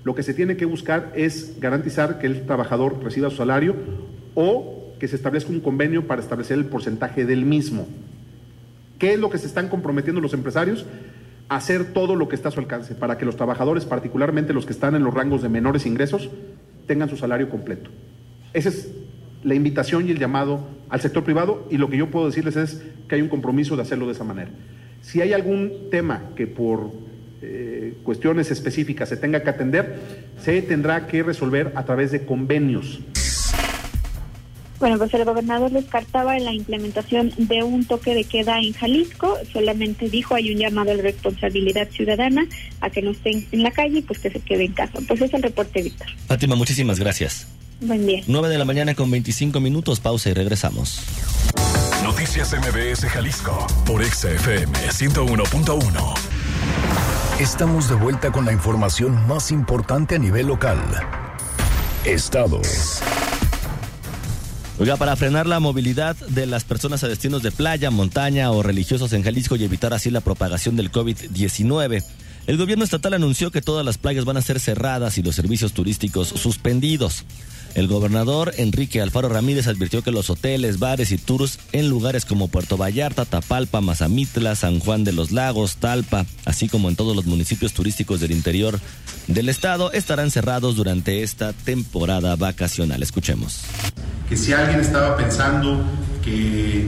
lo 0.03 0.13
que 0.13 0.23
se 0.23 0.33
tiene 0.33 0.57
que 0.57 0.65
buscar 0.65 1.11
es 1.15 1.59
garantizar 1.59 2.19
que 2.19 2.27
el 2.27 2.45
trabajador 2.45 3.03
reciba 3.03 3.29
su 3.29 3.37
salario 3.37 3.75
o 4.35 4.93
que 4.99 5.07
se 5.07 5.15
establezca 5.15 5.51
un 5.51 5.61
convenio 5.61 6.07
para 6.07 6.21
establecer 6.21 6.57
el 6.57 6.65
porcentaje 6.65 7.25
del 7.25 7.45
mismo. 7.45 7.87
¿Qué 8.99 9.13
es 9.13 9.19
lo 9.19 9.29
que 9.29 9.37
se 9.37 9.47
están 9.47 9.67
comprometiendo 9.67 10.21
los 10.21 10.33
empresarios? 10.33 10.85
Hacer 11.49 11.93
todo 11.93 12.15
lo 12.15 12.27
que 12.27 12.35
está 12.35 12.49
a 12.49 12.51
su 12.51 12.59
alcance 12.59 12.95
para 12.95 13.17
que 13.17 13.25
los 13.25 13.35
trabajadores, 13.35 13.85
particularmente 13.85 14.53
los 14.53 14.65
que 14.65 14.73
están 14.73 14.95
en 14.95 15.03
los 15.03 15.13
rangos 15.13 15.41
de 15.41 15.49
menores 15.49 15.85
ingresos, 15.85 16.29
tengan 16.87 17.09
su 17.09 17.17
salario 17.17 17.49
completo. 17.49 17.89
Ese 18.53 18.69
es 18.69 18.91
la 19.43 19.53
invitación 19.53 20.07
y 20.07 20.11
el 20.11 20.19
llamado 20.19 20.67
al 20.95 21.01
sector 21.01 21.25
privado 21.25 21.67
y 21.69 21.77
lo 21.77 21.89
que 21.89 21.97
yo 21.97 22.09
puedo 22.09 22.27
decirles 22.27 22.55
es 22.55 22.81
que 23.09 23.15
hay 23.15 23.21
un 23.21 23.27
compromiso 23.27 23.75
de 23.75 23.81
hacerlo 23.81 24.05
de 24.05 24.13
esa 24.13 24.23
manera. 24.23 24.49
Si 25.01 25.19
hay 25.19 25.33
algún 25.33 25.89
tema 25.91 26.29
que 26.37 26.47
por 26.47 26.89
eh, 27.41 27.95
cuestiones 28.03 28.49
específicas 28.49 29.09
se 29.09 29.17
tenga 29.17 29.43
que 29.43 29.49
atender, 29.49 29.99
se 30.41 30.61
tendrá 30.61 31.05
que 31.05 31.21
resolver 31.21 31.73
a 31.75 31.83
través 31.83 32.13
de 32.13 32.25
convenios. 32.25 33.01
Bueno, 34.79 34.97
pues 34.97 35.13
el 35.13 35.25
gobernador 35.25 35.69
descartaba 35.69 36.39
la 36.39 36.53
implementación 36.53 37.33
de 37.37 37.63
un 37.63 37.83
toque 37.83 38.15
de 38.15 38.23
queda 38.23 38.61
en 38.61 38.71
Jalisco, 38.71 39.37
solamente 39.51 40.07
dijo 40.07 40.35
hay 40.35 40.53
un 40.53 40.59
llamado 40.59 40.91
a 40.91 40.93
la 40.93 41.03
responsabilidad 41.03 41.89
ciudadana 41.89 42.47
a 42.79 42.89
que 42.89 43.01
no 43.01 43.11
estén 43.11 43.45
en 43.51 43.63
la 43.63 43.71
calle 43.71 43.99
y 43.99 44.01
pues 44.01 44.19
que 44.19 44.29
se 44.29 44.39
quede 44.39 44.63
en 44.63 44.73
casa. 44.73 44.99
Pues 45.05 45.21
es 45.21 45.33
el 45.33 45.43
reporte, 45.43 45.81
Víctor. 45.81 46.07
Fátima, 46.27 46.55
muchísimas 46.55 47.01
gracias. 47.01 47.54
Buen 47.81 48.07
día. 48.07 48.23
9 48.25 48.49
de 48.49 48.57
la 48.57 48.65
mañana 48.65 48.95
con 48.95 49.11
25 49.11 49.59
minutos, 49.59 49.99
pausa 49.99 50.29
y 50.29 50.33
regresamos. 50.33 51.01
Noticias 52.03 52.53
MBS 52.53 53.05
Jalisco 53.09 53.67
por 53.85 54.03
XFM 54.03 54.71
101.1. 54.71 56.13
Estamos 57.39 57.89
de 57.89 57.95
vuelta 57.95 58.31
con 58.31 58.45
la 58.45 58.53
información 58.53 59.27
más 59.27 59.51
importante 59.51 60.15
a 60.15 60.19
nivel 60.19 60.47
local. 60.47 60.79
Estados. 62.05 63.01
Oiga, 64.79 64.95
para 64.97 65.15
frenar 65.15 65.45
la 65.45 65.59
movilidad 65.59 66.15
de 66.15 66.45
las 66.45 66.63
personas 66.63 67.03
a 67.03 67.07
destinos 67.07 67.43
de 67.43 67.51
playa, 67.51 67.91
montaña 67.91 68.51
o 68.51 68.61
religiosos 68.61 69.11
en 69.13 69.23
Jalisco 69.23 69.55
y 69.55 69.63
evitar 69.63 69.93
así 69.93 70.11
la 70.11 70.21
propagación 70.21 70.75
del 70.75 70.91
COVID-19, 70.91 72.03
el 72.47 72.57
gobierno 72.57 72.83
estatal 72.83 73.13
anunció 73.13 73.51
que 73.51 73.61
todas 73.61 73.85
las 73.85 73.97
playas 73.97 74.23
van 74.23 74.37
a 74.37 74.41
ser 74.41 74.59
cerradas 74.59 75.17
y 75.17 75.23
los 75.23 75.35
servicios 75.35 75.73
turísticos 75.73 76.27
suspendidos. 76.27 77.25
El 77.75 77.89
gobernador 77.89 78.53
Enrique 78.55 79.01
Alfaro 79.01 79.27
Ramírez 79.27 79.67
advirtió 79.67 80.01
que 80.01 80.11
los 80.11 80.29
hoteles, 80.29 80.79
bares 80.79 81.11
y 81.11 81.17
tours 81.17 81.59
en 81.73 81.89
lugares 81.89 82.23
como 82.23 82.47
Puerto 82.47 82.77
Vallarta, 82.77 83.25
Tapalpa, 83.25 83.81
Mazamitla, 83.81 84.55
San 84.55 84.79
Juan 84.79 85.03
de 85.03 85.11
los 85.11 85.33
Lagos, 85.33 85.75
Talpa, 85.75 86.25
así 86.45 86.69
como 86.69 86.87
en 86.87 86.95
todos 86.95 87.17
los 87.17 87.25
municipios 87.25 87.73
turísticos 87.73 88.21
del 88.21 88.31
interior 88.31 88.79
del 89.27 89.49
estado, 89.49 89.91
estarán 89.91 90.31
cerrados 90.31 90.77
durante 90.77 91.21
esta 91.21 91.51
temporada 91.51 92.37
vacacional. 92.37 93.03
Escuchemos. 93.03 93.63
Que 94.29 94.37
si 94.37 94.53
alguien 94.53 94.79
estaba 94.79 95.17
pensando 95.17 95.83
que 96.23 96.87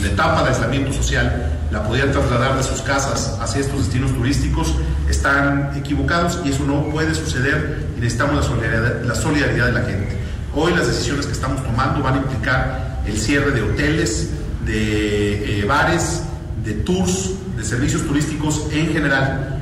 la 0.00 0.06
etapa 0.06 0.44
de 0.44 0.50
aislamiento 0.50 0.92
social 0.92 1.58
la 1.72 1.82
podían 1.82 2.12
trasladar 2.12 2.56
de 2.56 2.62
sus 2.62 2.82
casas 2.82 3.36
hacia 3.40 3.62
estos 3.62 3.80
destinos 3.80 4.14
turísticos, 4.14 4.74
están 5.10 5.76
equivocados 5.76 6.38
y 6.44 6.50
eso 6.50 6.64
no 6.64 6.88
puede 6.90 7.16
suceder 7.16 7.87
necesitamos 7.98 8.36
la 8.36 8.42
solidaridad, 8.42 9.02
la 9.02 9.14
solidaridad 9.14 9.66
de 9.66 9.72
la 9.72 9.82
gente. 9.82 10.16
Hoy 10.54 10.72
las 10.72 10.86
decisiones 10.86 11.26
que 11.26 11.32
estamos 11.32 11.62
tomando 11.62 12.02
van 12.02 12.14
a 12.14 12.16
implicar 12.18 13.02
el 13.06 13.18
cierre 13.18 13.52
de 13.52 13.62
hoteles, 13.62 14.30
de 14.64 15.60
eh, 15.60 15.64
bares, 15.64 16.22
de 16.64 16.74
tours, 16.74 17.30
de 17.56 17.64
servicios 17.64 18.02
turísticos 18.02 18.66
en 18.72 18.92
general. 18.92 19.57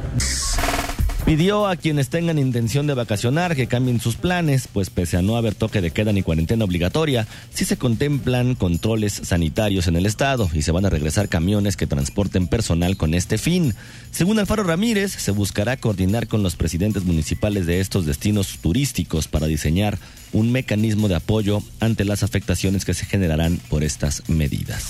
Pidió 1.26 1.66
a 1.66 1.74
quienes 1.74 2.08
tengan 2.08 2.38
intención 2.38 2.86
de 2.86 2.94
vacacionar 2.94 3.56
que 3.56 3.66
cambien 3.66 3.98
sus 3.98 4.14
planes, 4.14 4.68
pues 4.72 4.90
pese 4.90 5.16
a 5.16 5.22
no 5.22 5.36
haber 5.36 5.56
toque 5.56 5.80
de 5.80 5.90
queda 5.90 6.12
ni 6.12 6.22
cuarentena 6.22 6.64
obligatoria, 6.64 7.26
sí 7.52 7.64
se 7.64 7.76
contemplan 7.76 8.54
controles 8.54 9.14
sanitarios 9.24 9.88
en 9.88 9.96
el 9.96 10.06
estado 10.06 10.48
y 10.52 10.62
se 10.62 10.70
van 10.70 10.86
a 10.86 10.88
regresar 10.88 11.28
camiones 11.28 11.76
que 11.76 11.88
transporten 11.88 12.46
personal 12.46 12.96
con 12.96 13.12
este 13.12 13.38
fin. 13.38 13.74
Según 14.12 14.38
Alfaro 14.38 14.62
Ramírez, 14.62 15.14
se 15.14 15.32
buscará 15.32 15.76
coordinar 15.76 16.28
con 16.28 16.44
los 16.44 16.54
presidentes 16.54 17.02
municipales 17.02 17.66
de 17.66 17.80
estos 17.80 18.06
destinos 18.06 18.58
turísticos 18.62 19.26
para 19.26 19.48
diseñar 19.48 19.98
un 20.36 20.52
mecanismo 20.52 21.08
de 21.08 21.14
apoyo 21.14 21.62
ante 21.80 22.04
las 22.04 22.22
afectaciones 22.22 22.84
que 22.84 22.92
se 22.92 23.06
generarán 23.06 23.58
por 23.70 23.82
estas 23.82 24.28
medidas. 24.28 24.84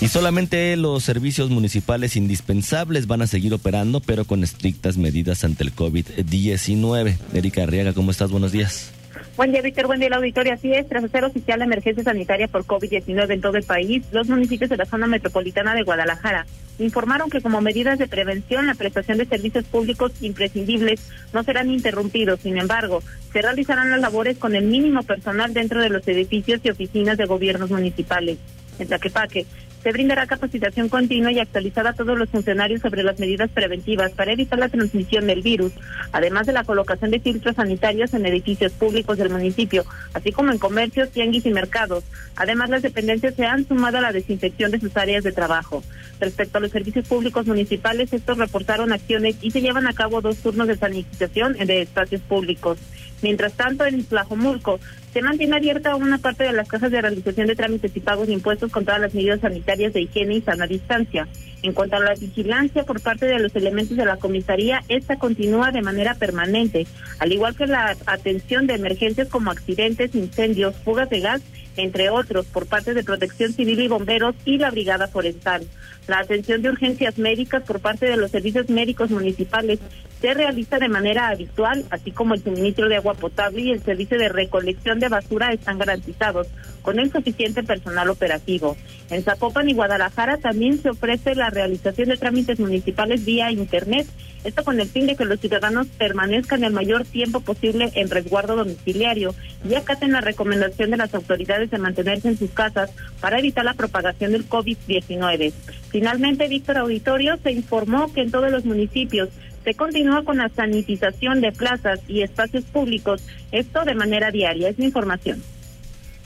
Y 0.00 0.06
solamente 0.06 0.76
los 0.76 1.02
servicios 1.02 1.50
municipales 1.50 2.14
indispensables 2.14 3.08
van 3.08 3.22
a 3.22 3.26
seguir 3.26 3.52
operando, 3.54 3.98
pero 3.98 4.24
con 4.24 4.44
estrictas 4.44 4.96
medidas 4.96 5.42
ante 5.42 5.64
el 5.64 5.74
COVID-19. 5.74 7.16
Erika 7.34 7.64
Arriaga, 7.64 7.92
¿cómo 7.92 8.12
estás? 8.12 8.30
Buenos 8.30 8.52
días. 8.52 8.92
Buen 9.34 9.50
día, 9.50 9.62
Víctor. 9.62 9.86
Buen 9.86 9.98
día, 9.98 10.08
el 10.08 10.14
auditorio. 10.14 10.52
Así 10.52 10.74
es, 10.74 10.86
tras 10.86 11.04
hacer 11.04 11.24
oficial 11.24 11.58
la 11.58 11.64
emergencia 11.64 12.04
sanitaria 12.04 12.48
por 12.48 12.66
COVID-19 12.66 13.32
en 13.32 13.40
todo 13.40 13.56
el 13.56 13.64
país, 13.64 14.04
los 14.12 14.28
municipios 14.28 14.68
de 14.68 14.76
la 14.76 14.84
zona 14.84 15.06
metropolitana 15.06 15.74
de 15.74 15.84
Guadalajara 15.84 16.44
informaron 16.78 17.30
que 17.30 17.40
como 17.40 17.62
medidas 17.62 17.98
de 17.98 18.08
prevención, 18.08 18.66
la 18.66 18.74
prestación 18.74 19.16
de 19.16 19.24
servicios 19.24 19.64
públicos 19.64 20.12
imprescindibles 20.20 21.08
no 21.32 21.42
serán 21.44 21.70
interrumpidos. 21.70 22.40
Sin 22.40 22.58
embargo, 22.58 23.02
se 23.32 23.40
realizarán 23.40 23.90
las 23.90 24.00
labores 24.00 24.36
con 24.36 24.54
el 24.54 24.64
mínimo 24.64 25.02
personal 25.02 25.54
dentro 25.54 25.80
de 25.80 25.88
los 25.88 26.06
edificios 26.08 26.60
y 26.62 26.70
oficinas 26.70 27.16
de 27.16 27.24
gobiernos 27.24 27.70
municipales. 27.70 28.36
En 28.78 28.88
Tlaquepaque, 28.88 29.46
se 29.82 29.90
brindará 29.90 30.26
capacitación 30.26 30.88
continua 30.88 31.32
y 31.32 31.40
actualizada 31.40 31.90
a 31.90 31.94
todos 31.94 32.16
los 32.16 32.28
funcionarios 32.30 32.80
sobre 32.80 33.02
las 33.02 33.18
medidas 33.18 33.50
preventivas 33.50 34.12
para 34.12 34.32
evitar 34.32 34.58
la 34.58 34.68
transmisión 34.68 35.26
del 35.26 35.42
virus, 35.42 35.72
además 36.12 36.46
de 36.46 36.52
la 36.52 36.64
colocación 36.64 37.10
de 37.10 37.20
filtros 37.20 37.56
sanitarios 37.56 38.14
en 38.14 38.24
edificios 38.26 38.72
públicos 38.72 39.18
del 39.18 39.30
municipio, 39.30 39.84
así 40.14 40.30
como 40.30 40.52
en 40.52 40.58
comercios, 40.58 41.10
tianguis 41.10 41.46
y 41.46 41.50
mercados. 41.50 42.04
Además, 42.36 42.70
las 42.70 42.82
dependencias 42.82 43.34
se 43.34 43.44
han 43.44 43.66
sumado 43.66 43.98
a 43.98 44.02
la 44.02 44.12
desinfección 44.12 44.70
de 44.70 44.80
sus 44.80 44.96
áreas 44.96 45.24
de 45.24 45.32
trabajo. 45.32 45.82
Respecto 46.20 46.58
a 46.58 46.60
los 46.60 46.70
servicios 46.70 47.08
públicos 47.08 47.46
municipales, 47.46 48.12
estos 48.12 48.38
reportaron 48.38 48.92
acciones 48.92 49.36
y 49.40 49.50
se 49.50 49.60
llevan 49.60 49.88
a 49.88 49.92
cabo 49.92 50.20
dos 50.20 50.36
turnos 50.36 50.68
de 50.68 50.76
sanitización 50.76 51.54
de 51.54 51.82
espacios 51.82 52.20
públicos. 52.20 52.78
Mientras 53.22 53.54
tanto, 53.54 53.86
en 53.86 54.04
Tlajomulco 54.04 54.80
se 55.12 55.22
mantiene 55.22 55.56
abierta 55.56 55.94
una 55.94 56.18
parte 56.18 56.44
de 56.44 56.52
las 56.52 56.68
casas 56.68 56.90
de 56.90 57.00
realización 57.00 57.46
de 57.46 57.54
trámites 57.54 57.94
y 57.94 58.00
pagos 58.00 58.26
de 58.26 58.32
impuestos 58.32 58.72
con 58.72 58.84
todas 58.84 59.00
las 59.00 59.14
medidas 59.14 59.40
sanitarias 59.40 59.92
de 59.92 60.02
higiene 60.02 60.36
y 60.36 60.40
sana 60.40 60.66
distancia. 60.66 61.28
En 61.62 61.72
cuanto 61.74 61.96
a 61.96 62.00
la 62.00 62.14
vigilancia 62.14 62.84
por 62.84 63.00
parte 63.00 63.26
de 63.26 63.38
los 63.38 63.54
elementos 63.54 63.96
de 63.96 64.04
la 64.04 64.16
comisaría, 64.16 64.82
esta 64.88 65.16
continúa 65.16 65.70
de 65.70 65.82
manera 65.82 66.14
permanente, 66.14 66.86
al 67.20 67.32
igual 67.32 67.54
que 67.54 67.66
la 67.66 67.96
atención 68.06 68.66
de 68.66 68.74
emergencias 68.74 69.28
como 69.28 69.50
accidentes, 69.50 70.14
incendios, 70.14 70.74
fugas 70.76 71.08
de 71.08 71.20
gas, 71.20 71.42
entre 71.76 72.10
otros, 72.10 72.46
por 72.46 72.66
parte 72.66 72.94
de 72.94 73.04
Protección 73.04 73.52
Civil 73.52 73.80
y 73.80 73.88
Bomberos 73.88 74.34
y 74.44 74.58
la 74.58 74.70
Brigada 74.70 75.08
Forestal. 75.08 75.66
La 76.08 76.18
atención 76.18 76.62
de 76.62 76.70
urgencias 76.70 77.18
médicas 77.18 77.62
por 77.62 77.80
parte 77.80 78.06
de 78.06 78.16
los 78.16 78.30
servicios 78.30 78.68
médicos 78.68 79.10
municipales 79.10 79.78
se 80.22 80.34
realiza 80.34 80.78
de 80.78 80.88
manera 80.88 81.28
habitual, 81.28 81.84
así 81.90 82.12
como 82.12 82.34
el 82.34 82.42
suministro 82.42 82.88
de 82.88 82.96
agua 82.96 83.14
potable 83.14 83.60
y 83.60 83.72
el 83.72 83.82
servicio 83.82 84.16
de 84.16 84.28
recolección 84.28 85.00
de 85.00 85.08
basura 85.08 85.52
están 85.52 85.78
garantizados 85.78 86.46
con 86.80 87.00
el 87.00 87.10
suficiente 87.10 87.64
personal 87.64 88.08
operativo. 88.08 88.76
En 89.10 89.24
Zapopan 89.24 89.68
y 89.68 89.74
Guadalajara 89.74 90.38
también 90.38 90.80
se 90.80 90.90
ofrece 90.90 91.34
la 91.34 91.50
realización 91.50 92.08
de 92.08 92.16
trámites 92.16 92.60
municipales 92.60 93.24
vía 93.24 93.50
Internet, 93.50 94.06
esto 94.44 94.64
con 94.64 94.80
el 94.80 94.88
fin 94.88 95.06
de 95.06 95.16
que 95.16 95.24
los 95.24 95.40
ciudadanos 95.40 95.88
permanezcan 95.98 96.62
el 96.62 96.72
mayor 96.72 97.04
tiempo 97.04 97.40
posible 97.40 97.90
en 97.94 98.08
resguardo 98.08 98.56
domiciliario 98.56 99.34
y 99.68 99.74
acaten 99.74 100.12
la 100.12 100.20
recomendación 100.20 100.90
de 100.90 100.96
las 100.96 101.14
autoridades 101.14 101.70
de 101.70 101.78
mantenerse 101.78 102.28
en 102.28 102.38
sus 102.38 102.50
casas 102.50 102.90
para 103.20 103.40
evitar 103.40 103.64
la 103.64 103.74
propagación 103.74 104.32
del 104.32 104.48
COVID-19. 104.48 105.52
Finalmente, 105.90 106.48
Víctor 106.48 106.78
Auditorio 106.78 107.36
se 107.42 107.52
informó 107.52 108.12
que 108.12 108.22
en 108.22 108.30
todos 108.30 108.50
los 108.50 108.64
municipios 108.64 109.28
se 109.64 109.74
continúa 109.74 110.24
con 110.24 110.38
la 110.38 110.48
sanitización 110.48 111.40
de 111.40 111.52
plazas 111.52 112.00
y 112.08 112.22
espacios 112.22 112.64
públicos, 112.64 113.22
esto 113.50 113.84
de 113.84 113.94
manera 113.94 114.30
diaria. 114.30 114.68
Es 114.68 114.78
mi 114.78 114.86
información. 114.86 115.42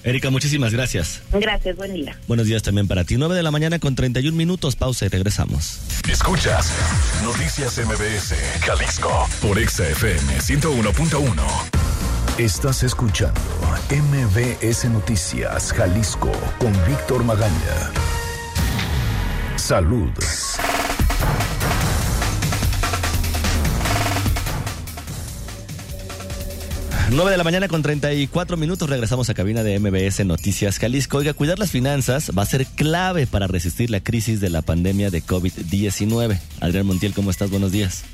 Erika, 0.06 0.30
muchísimas 0.30 0.72
gracias. 0.72 1.20
Gracias, 1.32 1.76
buen 1.76 1.92
día. 1.92 2.16
Buenos 2.28 2.46
días 2.46 2.62
también 2.62 2.86
para 2.86 3.02
ti. 3.02 3.16
9 3.16 3.34
de 3.34 3.42
la 3.42 3.50
mañana 3.50 3.80
con 3.80 3.96
31 3.96 4.36
minutos, 4.36 4.76
pausa 4.76 5.04
y 5.06 5.08
regresamos. 5.08 5.80
Escuchas 6.08 6.72
Noticias 7.24 7.76
MBS 7.78 8.34
Jalisco 8.64 9.28
por 9.42 9.58
XFM 9.58 10.38
101.1. 10.38 11.76
Estás 12.38 12.84
escuchando 12.84 13.40
MBS 13.90 14.84
Noticias 14.90 15.72
Jalisco 15.72 16.30
con 16.60 16.72
Víctor 16.86 17.24
Magaña. 17.24 17.90
Salud. 19.56 20.12
9 27.08 27.30
de 27.30 27.36
la 27.36 27.44
mañana 27.44 27.68
con 27.68 27.82
34 27.82 28.56
minutos 28.56 28.90
regresamos 28.90 29.30
a 29.30 29.34
cabina 29.34 29.62
de 29.62 29.78
MBS 29.78 30.26
Noticias 30.26 30.80
Jalisco. 30.80 31.18
Oiga, 31.18 31.34
cuidar 31.34 31.56
las 31.56 31.70
finanzas 31.70 32.32
va 32.36 32.42
a 32.42 32.46
ser 32.46 32.66
clave 32.66 33.28
para 33.28 33.46
resistir 33.46 33.90
la 33.90 34.00
crisis 34.00 34.40
de 34.40 34.50
la 34.50 34.60
pandemia 34.60 35.10
de 35.10 35.22
COVID-19. 35.22 36.36
Adrián 36.60 36.84
Montiel, 36.84 37.14
¿cómo 37.14 37.30
estás? 37.30 37.48
Buenos 37.48 37.70
días. 37.70 38.04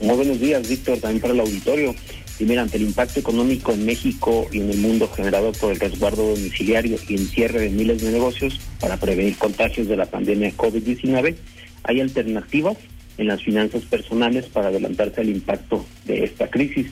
Muy 0.00 0.16
buenos 0.16 0.40
días, 0.40 0.68
Víctor, 0.68 0.98
también 0.98 1.20
para 1.20 1.32
el 1.32 1.40
auditorio. 1.40 1.94
Y 2.40 2.44
mira, 2.44 2.62
ante 2.62 2.76
el 2.76 2.82
impacto 2.82 3.20
económico 3.20 3.70
en 3.70 3.86
México 3.86 4.48
y 4.50 4.58
en 4.58 4.70
el 4.70 4.78
mundo 4.78 5.08
generado 5.14 5.52
por 5.52 5.70
el 5.70 5.78
resguardo 5.78 6.34
domiciliario 6.34 6.98
y 7.08 7.14
encierre 7.14 7.60
de 7.60 7.70
miles 7.70 8.02
de 8.02 8.10
negocios 8.10 8.58
para 8.80 8.96
prevenir 8.96 9.38
contagios 9.38 9.86
de 9.86 9.96
la 9.96 10.06
pandemia 10.06 10.52
COVID-19, 10.56 11.36
hay 11.84 12.00
alternativas 12.00 12.76
en 13.16 13.28
las 13.28 13.40
finanzas 13.44 13.82
personales 13.82 14.46
para 14.46 14.68
adelantarse 14.68 15.20
al 15.20 15.28
impacto 15.28 15.86
de 16.04 16.24
esta 16.24 16.50
crisis. 16.50 16.88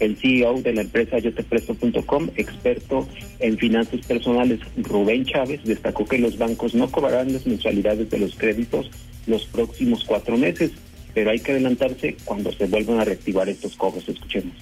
El 0.00 0.16
CEO 0.16 0.62
de 0.62 0.72
la 0.72 0.80
empresa 0.80 1.18
yotepresto.com, 1.18 2.30
experto 2.36 3.06
en 3.38 3.58
finanzas 3.58 4.04
personales, 4.06 4.60
Rubén 4.78 5.24
Chávez, 5.24 5.62
destacó 5.64 6.06
que 6.06 6.18
los 6.18 6.38
bancos 6.38 6.74
no 6.74 6.90
cobrarán 6.90 7.32
las 7.32 7.46
mensualidades 7.46 8.10
de 8.10 8.18
los 8.18 8.34
créditos 8.34 8.90
los 9.26 9.46
próximos 9.46 10.04
cuatro 10.04 10.36
meses. 10.36 10.72
pero 11.12 11.30
hay 11.30 11.40
que 11.40 11.50
adelantarse 11.50 12.16
cuando 12.24 12.52
se 12.52 12.66
vuelvan 12.66 13.00
a 13.00 13.04
reactivar 13.04 13.48
estos 13.48 13.74
cobros. 13.76 14.08
Escuchemos. 14.08 14.54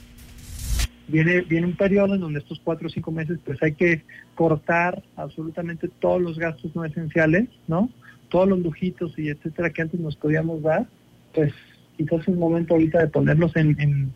Viene, 1.07 1.43
viene 1.43 1.67
un 1.67 1.77
periodo 1.77 2.15
en 2.15 2.21
donde 2.21 2.39
estos 2.39 2.59
cuatro 2.65 2.87
o 2.87 2.91
cinco 2.91 3.13
meses 3.13 3.39
pues 3.45 3.63
hay 3.63 3.73
que 3.73 4.03
cortar 4.35 5.03
absolutamente 5.17 5.89
todos 6.01 6.23
los 6.23 6.39
gastos 6.39 6.75
no 6.75 6.87
esenciales, 6.87 7.49
¿no? 7.67 7.91
Todos 8.31 8.49
los 8.49 8.61
lujitos 8.61 9.19
y 9.19 9.29
etcétera 9.29 9.71
que 9.71 9.83
antes 9.83 10.01
nos 10.01 10.17
podíamos 10.17 10.63
dar, 10.63 10.87
pues 11.35 11.53
quizás 11.99 12.21
es 12.21 12.29
un 12.29 12.39
momento 12.39 12.75
ahorita 12.75 13.01
de 13.01 13.09
ponerlos 13.09 13.55
en, 13.57 13.79
en, 13.81 14.13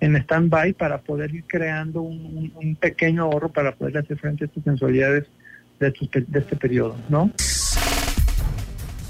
stand-by 0.00 0.72
para 0.74 0.98
poder 1.02 1.34
ir 1.34 1.44
creando 1.46 2.02
un, 2.02 2.52
un, 2.54 2.76
pequeño 2.76 3.24
ahorro 3.24 3.50
para 3.50 3.74
poder 3.74 3.98
hacer 3.98 4.18
frente 4.18 4.44
a 4.44 4.46
estas 4.46 4.66
mensualidades 4.66 5.26
de, 5.78 5.92
de 6.28 6.38
este 6.38 6.56
periodo, 6.56 6.96
¿no? 7.08 7.30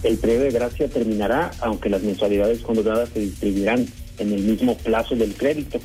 El 0.03 0.17
periodo 0.17 0.45
de 0.45 0.51
gracia 0.51 0.89
terminará, 0.89 1.51
aunque 1.61 1.91
las 1.91 2.03
mensualidades 2.03 2.61
condonadas 2.61 3.11
se 3.11 3.21
distribuirán 3.21 3.87
en 4.19 4.33
el 4.33 4.43
mismo 4.43 4.77
plazo 4.79 5.15
del 5.15 5.35
crédito. 5.35 5.79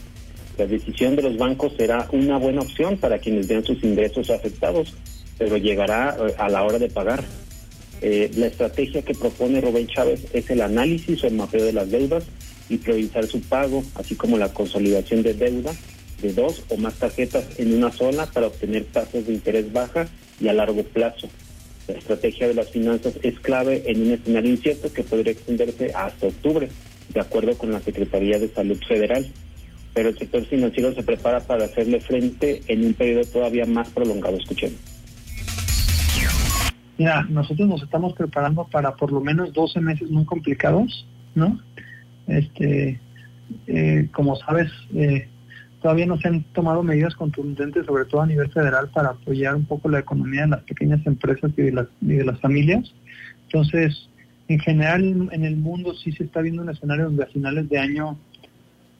La 0.57 0.65
decisión 0.65 1.17
de 1.17 1.21
los 1.23 1.37
bancos 1.37 1.73
será 1.75 2.07
una 2.13 2.37
buena 2.37 2.61
opción 2.61 2.97
para 2.97 3.19
quienes 3.19 3.47
vean 3.47 3.65
sus 3.65 3.83
ingresos 3.83 4.29
afectados, 4.29 4.95
pero 5.37 5.57
llegará 5.57 6.15
eh, 6.17 6.33
a 6.37 6.47
la 6.47 6.63
hora 6.63 6.79
de 6.79 6.89
pagar. 6.89 7.23
Eh, 8.01 8.31
la 8.35 8.47
estrategia 8.47 9.01
que 9.01 9.13
propone 9.13 9.59
Rubén 9.59 9.87
Chávez 9.87 10.27
es 10.33 10.49
el 10.49 10.61
análisis 10.61 11.23
o 11.23 11.27
el 11.27 11.33
mapeo 11.33 11.65
de 11.65 11.73
las 11.73 11.91
deudas 11.91 12.25
y 12.69 12.77
priorizar 12.77 13.25
su 13.27 13.41
pago, 13.41 13.83
así 13.95 14.15
como 14.15 14.37
la 14.37 14.53
consolidación 14.53 15.23
de 15.23 15.33
deuda 15.33 15.73
de 16.21 16.33
dos 16.33 16.63
o 16.69 16.77
más 16.77 16.95
tarjetas 16.95 17.45
en 17.57 17.73
una 17.73 17.91
sola 17.91 18.25
para 18.25 18.47
obtener 18.47 18.85
tasas 18.85 19.27
de 19.27 19.33
interés 19.33 19.71
baja 19.71 20.07
y 20.39 20.47
a 20.47 20.53
largo 20.53 20.83
plazo. 20.83 21.27
La 21.87 21.95
estrategia 21.95 22.47
de 22.47 22.55
las 22.55 22.71
finanzas 22.71 23.13
es 23.21 23.39
clave 23.39 23.83
en 23.85 24.01
un 24.01 24.11
escenario 24.13 24.51
incierto 24.51 24.91
que 24.91 25.03
podría 25.03 25.33
extenderse 25.33 25.91
hasta 25.93 26.27
octubre, 26.27 26.69
de 27.13 27.19
acuerdo 27.19 27.57
con 27.57 27.71
la 27.71 27.79
Secretaría 27.79 28.39
de 28.39 28.49
Salud 28.49 28.79
Federal. 28.87 29.27
Pero 29.93 30.09
el 30.09 30.17
sector 30.17 30.43
financiero 30.45 30.93
se 30.93 31.03
prepara 31.03 31.41
para 31.41 31.65
hacerle 31.65 32.01
frente 32.01 32.61
en 32.67 32.85
un 32.85 32.93
periodo 32.93 33.23
todavía 33.25 33.65
más 33.65 33.89
prolongado. 33.89 34.37
Escuchemos. 34.37 34.79
Mira, 36.97 37.23
nosotros 37.29 37.67
nos 37.67 37.83
estamos 37.83 38.13
preparando 38.13 38.65
para 38.65 38.95
por 38.95 39.11
lo 39.11 39.21
menos 39.21 39.53
12 39.53 39.79
meses 39.81 40.09
muy 40.09 40.25
complicados, 40.25 41.05
¿no? 41.35 41.59
Este, 42.27 42.99
eh, 43.67 44.07
como 44.11 44.35
sabes, 44.35 44.71
eh, 44.93 45.27
todavía 45.81 46.05
no 46.05 46.17
se 46.17 46.27
han 46.27 46.43
tomado 46.53 46.81
medidas 46.83 47.15
contundentes, 47.15 47.85
sobre 47.85 48.05
todo 48.05 48.21
a 48.21 48.27
nivel 48.27 48.51
federal, 48.51 48.89
para 48.89 49.09
apoyar 49.09 49.55
un 49.55 49.65
poco 49.65 49.89
la 49.89 49.99
economía 49.99 50.41
de 50.41 50.47
las 50.47 50.63
pequeñas 50.63 51.05
empresas 51.05 51.51
y 51.57 51.61
de 51.61 51.71
las, 51.71 51.87
de 52.01 52.25
las 52.25 52.39
familias. 52.39 52.91
Entonces, 53.43 54.09
en 54.47 54.59
general 54.59 55.29
en 55.31 55.45
el 55.45 55.57
mundo 55.57 55.93
sí 55.95 56.11
se 56.11 56.23
está 56.23 56.41
viendo 56.41 56.61
un 56.61 56.69
escenario 56.69 57.05
donde 57.05 57.23
a 57.23 57.27
finales 57.27 57.69
de 57.69 57.79
año, 57.79 58.17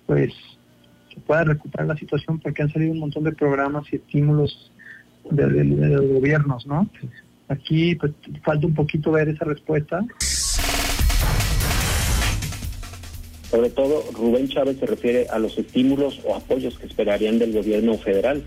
pues, 0.06 0.34
se 1.14 1.20
pueda 1.22 1.44
recuperar 1.44 1.88
la 1.88 1.98
situación 1.98 2.40
porque 2.40 2.62
han 2.62 2.72
salido 2.72 2.92
un 2.92 3.00
montón 3.00 3.24
de 3.24 3.32
programas 3.32 3.86
y 3.92 3.96
estímulos 3.96 4.72
de, 5.32 5.64
los 5.64 6.08
gobiernos, 6.08 6.68
¿no? 6.68 6.90
Aquí 7.48 7.96
pues, 7.96 8.12
falta 8.44 8.68
un 8.68 8.74
poquito 8.74 9.12
ver 9.12 9.30
esa 9.30 9.46
respuesta. 9.46 10.06
Sobre 13.50 13.70
todo, 13.70 14.04
Rubén 14.14 14.50
Chávez 14.50 14.78
se 14.80 14.86
refiere 14.86 15.28
a 15.30 15.40
los 15.40 15.58
estímulos 15.58 16.20
o 16.24 16.36
apoyos 16.36 16.78
que 16.78 16.88
esperarían 16.88 17.40
del 17.40 17.54
gobierno 17.54 17.98
federal. 17.98 18.44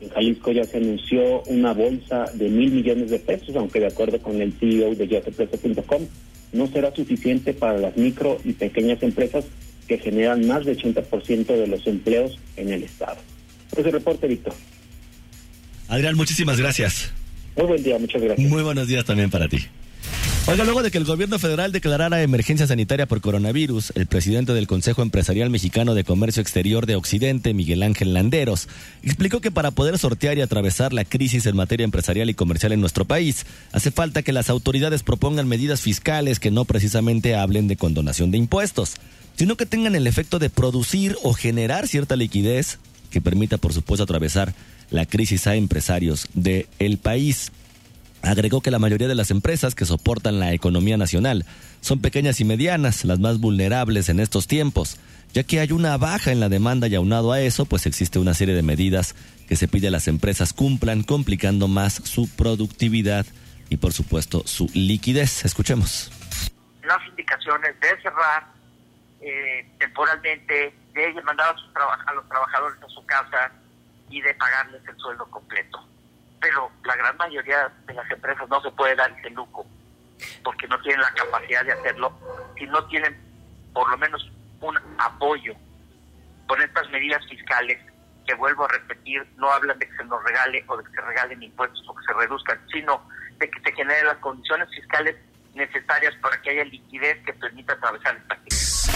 En 0.00 0.08
Jalisco 0.10 0.52
ya 0.52 0.64
se 0.64 0.78
anunció 0.78 1.42
una 1.44 1.72
bolsa 1.72 2.26
de 2.34 2.48
mil 2.48 2.72
millones 2.72 3.10
de 3.10 3.18
pesos, 3.18 3.54
aunque 3.56 3.80
de 3.80 3.86
acuerdo 3.86 4.20
con 4.20 4.40
el 4.40 4.52
CEO 4.52 4.94
de 4.94 5.08
yotepreso.com, 5.08 6.02
no 6.52 6.66
será 6.66 6.94
suficiente 6.94 7.54
para 7.54 7.78
las 7.78 7.96
micro 7.96 8.38
y 8.44 8.52
pequeñas 8.52 9.02
empresas 9.02 9.44
que 9.88 9.98
generan 9.98 10.46
más 10.46 10.64
del 10.64 10.78
80% 10.78 11.46
de 11.46 11.66
los 11.66 11.86
empleos 11.86 12.38
en 12.56 12.72
el 12.72 12.82
Estado. 12.82 13.16
Ese 13.76 13.90
reporte, 13.90 14.26
Víctor. 14.26 14.54
Adrián, 15.88 16.16
muchísimas 16.16 16.58
gracias. 16.58 17.12
Muy 17.56 17.66
buen 17.66 17.82
día, 17.82 17.98
muchas 17.98 18.22
gracias. 18.22 18.48
Muy 18.48 18.62
buenos 18.62 18.86
días 18.86 19.04
también 19.04 19.30
para 19.30 19.48
ti. 19.48 19.58
Oiga, 20.48 20.64
luego 20.64 20.82
de 20.82 20.90
que 20.90 20.98
el 20.98 21.04
gobierno 21.04 21.38
federal 21.38 21.70
declarara 21.70 22.20
emergencia 22.20 22.66
sanitaria 22.66 23.06
por 23.06 23.20
coronavirus, 23.20 23.92
el 23.94 24.06
presidente 24.06 24.52
del 24.52 24.66
Consejo 24.66 25.00
Empresarial 25.00 25.50
Mexicano 25.50 25.94
de 25.94 26.02
Comercio 26.02 26.42
Exterior 26.42 26.84
de 26.84 26.96
Occidente, 26.96 27.54
Miguel 27.54 27.84
Ángel 27.84 28.12
Landeros, 28.12 28.68
explicó 29.04 29.40
que 29.40 29.52
para 29.52 29.70
poder 29.70 29.98
sortear 29.98 30.36
y 30.36 30.40
atravesar 30.40 30.92
la 30.92 31.04
crisis 31.04 31.46
en 31.46 31.54
materia 31.54 31.84
empresarial 31.84 32.28
y 32.28 32.34
comercial 32.34 32.72
en 32.72 32.80
nuestro 32.80 33.04
país, 33.04 33.46
hace 33.70 33.92
falta 33.92 34.22
que 34.22 34.32
las 34.32 34.50
autoridades 34.50 35.04
propongan 35.04 35.46
medidas 35.46 35.80
fiscales 35.80 36.40
que 36.40 36.50
no 36.50 36.64
precisamente 36.64 37.36
hablen 37.36 37.68
de 37.68 37.76
condonación 37.76 38.32
de 38.32 38.38
impuestos, 38.38 38.96
sino 39.36 39.56
que 39.56 39.64
tengan 39.64 39.94
el 39.94 40.08
efecto 40.08 40.40
de 40.40 40.50
producir 40.50 41.16
o 41.22 41.34
generar 41.34 41.86
cierta 41.86 42.16
liquidez 42.16 42.80
que 43.10 43.20
permita, 43.20 43.58
por 43.58 43.72
supuesto, 43.72 44.02
atravesar 44.02 44.54
la 44.90 45.06
crisis 45.06 45.46
a 45.46 45.54
empresarios 45.54 46.26
del 46.34 46.66
el 46.80 46.98
país. 46.98 47.52
Agregó 48.22 48.60
que 48.60 48.70
la 48.70 48.78
mayoría 48.78 49.08
de 49.08 49.16
las 49.16 49.32
empresas 49.32 49.74
que 49.74 49.84
soportan 49.84 50.38
la 50.38 50.52
economía 50.52 50.96
nacional 50.96 51.44
son 51.80 52.00
pequeñas 52.00 52.40
y 52.40 52.44
medianas, 52.44 53.04
las 53.04 53.18
más 53.18 53.40
vulnerables 53.40 54.08
en 54.08 54.20
estos 54.20 54.46
tiempos, 54.46 54.98
ya 55.32 55.42
que 55.42 55.58
hay 55.58 55.72
una 55.72 55.96
baja 55.96 56.30
en 56.30 56.38
la 56.38 56.48
demanda 56.48 56.86
y 56.86 56.94
aunado 56.94 57.32
a 57.32 57.40
eso, 57.40 57.64
pues 57.66 57.84
existe 57.86 58.20
una 58.20 58.34
serie 58.34 58.54
de 58.54 58.62
medidas 58.62 59.16
que 59.48 59.56
se 59.56 59.66
pide 59.66 59.88
a 59.88 59.90
las 59.90 60.06
empresas 60.06 60.52
cumplan, 60.52 61.02
complicando 61.02 61.66
más 61.66 61.94
su 61.94 62.28
productividad 62.36 63.26
y 63.68 63.78
por 63.78 63.92
supuesto 63.92 64.44
su 64.46 64.70
liquidez. 64.72 65.44
Escuchemos. 65.44 66.12
Las 66.84 67.04
indicaciones 67.08 67.78
de 67.80 67.88
cerrar 68.02 68.46
eh, 69.20 69.68
temporalmente, 69.80 70.72
de 70.94 71.22
mandar 71.22 71.56
a 71.56 72.14
los 72.14 72.28
trabajadores 72.28 72.80
a 72.82 72.88
su 72.88 73.04
casa 73.04 73.50
y 74.10 74.20
de 74.20 74.32
pagarles 74.34 74.82
el 74.86 74.96
sueldo 74.98 75.26
completo 75.26 75.91
pero 76.42 76.70
la 76.84 76.96
gran 76.96 77.16
mayoría 77.16 77.72
de 77.86 77.94
las 77.94 78.10
empresas 78.10 78.48
no 78.48 78.60
se 78.60 78.70
puede 78.72 78.96
dar 78.96 79.10
ese 79.18 79.30
lujo 79.30 79.64
porque 80.44 80.66
no 80.66 80.78
tienen 80.82 81.00
la 81.00 81.14
capacidad 81.14 81.64
de 81.64 81.72
hacerlo 81.72 82.12
si 82.58 82.66
no 82.66 82.84
tienen 82.86 83.16
por 83.72 83.88
lo 83.88 83.96
menos 83.96 84.30
un 84.60 84.76
apoyo 84.98 85.54
con 86.46 86.60
estas 86.60 86.90
medidas 86.90 87.24
fiscales 87.28 87.78
que 88.26 88.34
vuelvo 88.34 88.64
a 88.64 88.68
repetir, 88.68 89.24
no 89.36 89.50
hablan 89.50 89.78
de 89.78 89.88
que 89.88 89.96
se 89.96 90.04
nos 90.04 90.22
regale 90.24 90.64
o 90.68 90.76
de 90.76 90.84
que 90.84 90.90
se 90.90 91.00
regalen 91.00 91.42
impuestos 91.42 91.82
o 91.88 91.94
que 91.94 92.04
se 92.04 92.12
reduzcan, 92.12 92.58
sino 92.72 93.02
de 93.38 93.50
que 93.50 93.60
se 93.60 93.72
generen 93.72 94.06
las 94.06 94.18
condiciones 94.18 94.68
fiscales 94.70 95.16
necesarias 95.54 96.14
para 96.20 96.40
que 96.42 96.50
haya 96.50 96.64
liquidez 96.64 97.18
que 97.24 97.32
permita 97.32 97.72
atravesar 97.74 98.16
esta 98.16 98.36
crisis. 98.36 98.90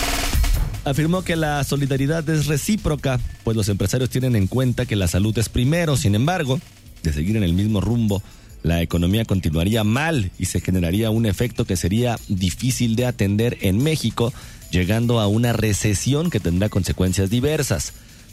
Afirmó 0.85 1.25
que 1.25 1.35
la 1.35 1.65
solidaridad 1.65 2.29
es 2.29 2.47
recíproca, 2.47 3.19
pues 3.43 3.57
los 3.57 3.69
empresarios 3.69 4.11
tienen 4.11 4.37
en 4.37 4.47
cuenta 4.47 4.87
que 4.87 4.95
la 4.95 5.09
salud 5.09 5.37
es 5.39 5.49
primero, 5.49 5.97
sin 5.97 6.15
embargo, 6.15 6.61
de 7.07 7.15
seguir 7.15 7.37
en 7.37 7.43
el 7.45 7.55
mismo 7.55 7.81
rumbo, 7.81 8.23
la 8.63 8.83
economía 8.83 9.25
continuaría 9.25 9.85
mal 9.85 10.33
y 10.39 10.47
se 10.47 10.61
generaría 10.61 11.11
un 11.11 11.25
efecto 11.25 11.65
que 11.65 11.77
sería 11.77 12.19
difícil 12.29 12.97
de 12.97 13.07
atender 13.07 13.59
en 13.61 13.79
México, 13.83 14.33
llegando 14.71 15.21
a 15.21 15.29
una 15.29 15.53
recesión 15.53 16.31
que 16.31 16.41
tendrá 16.41 16.69
consecuencias 16.69 17.31
diversas. 17.31 17.93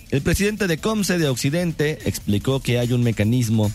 El 0.10 0.22
presidente 0.22 0.68
de 0.68 0.80
Comce 0.80 1.18
de 1.20 1.30
Occidente 1.30 2.00
explicó 2.06 2.62
que 2.62 2.80
hay 2.80 2.94
un 2.94 3.04
mecanismo 3.04 3.72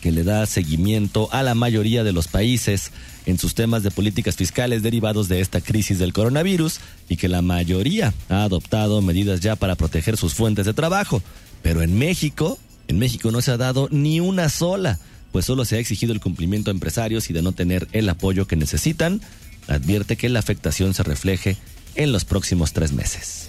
que 0.00 0.10
le 0.10 0.24
da 0.24 0.46
seguimiento 0.46 1.28
a 1.30 1.42
la 1.42 1.54
mayoría 1.54 2.02
de 2.04 2.12
los 2.12 2.26
países 2.26 2.90
en 3.26 3.38
sus 3.38 3.54
temas 3.54 3.82
de 3.82 3.90
políticas 3.90 4.34
fiscales 4.34 4.82
derivados 4.82 5.28
de 5.28 5.40
esta 5.40 5.60
crisis 5.60 5.98
del 5.98 6.12
coronavirus 6.12 6.80
y 7.08 7.16
que 7.16 7.28
la 7.28 7.42
mayoría 7.42 8.12
ha 8.28 8.44
adoptado 8.44 9.02
medidas 9.02 9.40
ya 9.40 9.56
para 9.56 9.76
proteger 9.76 10.16
sus 10.16 10.34
fuentes 10.34 10.66
de 10.66 10.74
trabajo. 10.74 11.22
Pero 11.62 11.82
en 11.82 11.98
México 11.98 12.58
en 12.90 12.98
México 12.98 13.30
no 13.30 13.40
se 13.40 13.52
ha 13.52 13.56
dado 13.56 13.88
ni 13.90 14.20
una 14.20 14.48
sola, 14.48 14.98
pues 15.32 15.46
solo 15.46 15.64
se 15.64 15.76
ha 15.76 15.78
exigido 15.78 16.12
el 16.12 16.20
cumplimiento 16.20 16.70
a 16.70 16.74
empresarios 16.74 17.30
y 17.30 17.32
de 17.32 17.42
no 17.42 17.52
tener 17.52 17.88
el 17.92 18.08
apoyo 18.08 18.46
que 18.46 18.56
necesitan, 18.56 19.20
advierte 19.68 20.16
que 20.16 20.28
la 20.28 20.40
afectación 20.40 20.92
se 20.94 21.02
refleje 21.02 21.56
en 21.94 22.12
los 22.12 22.24
próximos 22.24 22.72
tres 22.72 22.92
meses. 22.92 23.48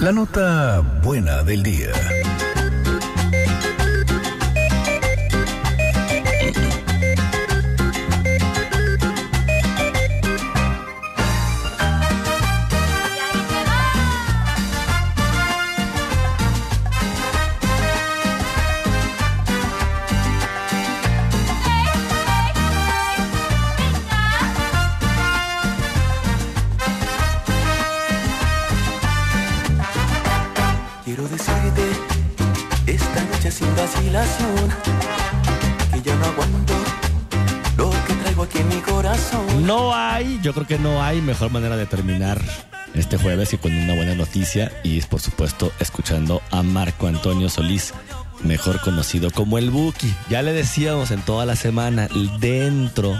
La 0.00 0.12
nota 0.12 0.80
buena 1.02 1.42
del 1.42 1.62
día. 1.62 1.92
Yo 40.44 40.52
creo 40.52 40.66
que 40.66 40.78
no 40.78 41.02
hay 41.02 41.22
mejor 41.22 41.50
manera 41.50 41.74
de 41.74 41.86
terminar 41.86 42.38
este 42.92 43.16
jueves 43.16 43.54
y 43.54 43.56
con 43.56 43.74
una 43.74 43.94
buena 43.94 44.14
noticia 44.14 44.70
y 44.84 45.00
por 45.00 45.18
supuesto 45.18 45.72
escuchando 45.80 46.42
a 46.50 46.62
Marco 46.62 47.06
Antonio 47.06 47.48
Solís, 47.48 47.94
mejor 48.42 48.78
conocido 48.82 49.30
como 49.30 49.56
el 49.56 49.70
Buki. 49.70 50.12
Ya 50.28 50.42
le 50.42 50.52
decíamos 50.52 51.10
en 51.12 51.22
toda 51.22 51.46
la 51.46 51.56
semana, 51.56 52.08
dentro, 52.40 53.16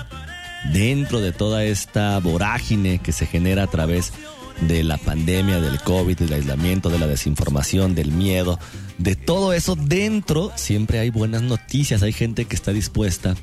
dentro 0.71 1.23
de 1.23 1.33
toda 1.33 1.65
esta 1.65 2.19
vorágine 2.19 2.99
que 2.99 3.13
se 3.13 3.25
genera 3.25 3.63
a 3.63 3.69
través 3.69 4.13
de 4.61 4.85
la 4.85 4.99
pandemia, 4.99 5.61
del 5.61 5.81
COVID, 5.81 6.19
del 6.19 6.35
aislamiento, 6.35 6.91
de 6.91 6.99
la 6.99 7.07
desinformación, 7.07 7.95
del 7.95 8.13
miedo, 8.13 8.59
de 8.99 9.17
todo 9.17 9.55
eso 9.55 9.77
dentro 9.77 10.53
siempre 10.57 10.99
hay 10.99 11.09
buenas 11.09 11.41
noticias, 11.41 12.03
hay 12.03 12.13
gente 12.13 12.45
que 12.45 12.55
está 12.55 12.73
dispuesta 12.73 13.35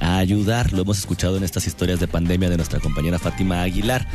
ayudar, 0.00 0.72
lo 0.72 0.82
hemos 0.82 0.98
escuchado 0.98 1.36
en 1.36 1.44
estas 1.44 1.66
historias 1.66 2.00
de 2.00 2.08
pandemia 2.08 2.50
de 2.50 2.56
nuestra 2.56 2.80
compañera 2.80 3.18
Fátima 3.18 3.62
Aguilar. 3.62 4.06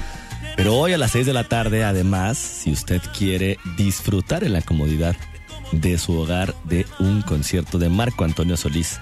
Pero 0.56 0.76
hoy 0.76 0.94
a 0.94 0.98
las 0.98 1.12
6 1.12 1.26
de 1.26 1.34
la 1.34 1.44
tarde, 1.44 1.84
además, 1.84 2.38
si 2.38 2.72
usted 2.72 3.02
quiere 3.18 3.58
disfrutar 3.78 4.44
en 4.44 4.54
la 4.54 4.62
comodidad 4.62 5.16
de 5.72 5.98
su 5.98 6.14
hogar 6.18 6.56
de 6.64 6.86
un 7.00 7.22
concierto 7.22 7.78
de 7.78 7.90
Marco 7.90 8.24
Antonio 8.24 8.56
Solís, 8.56 9.00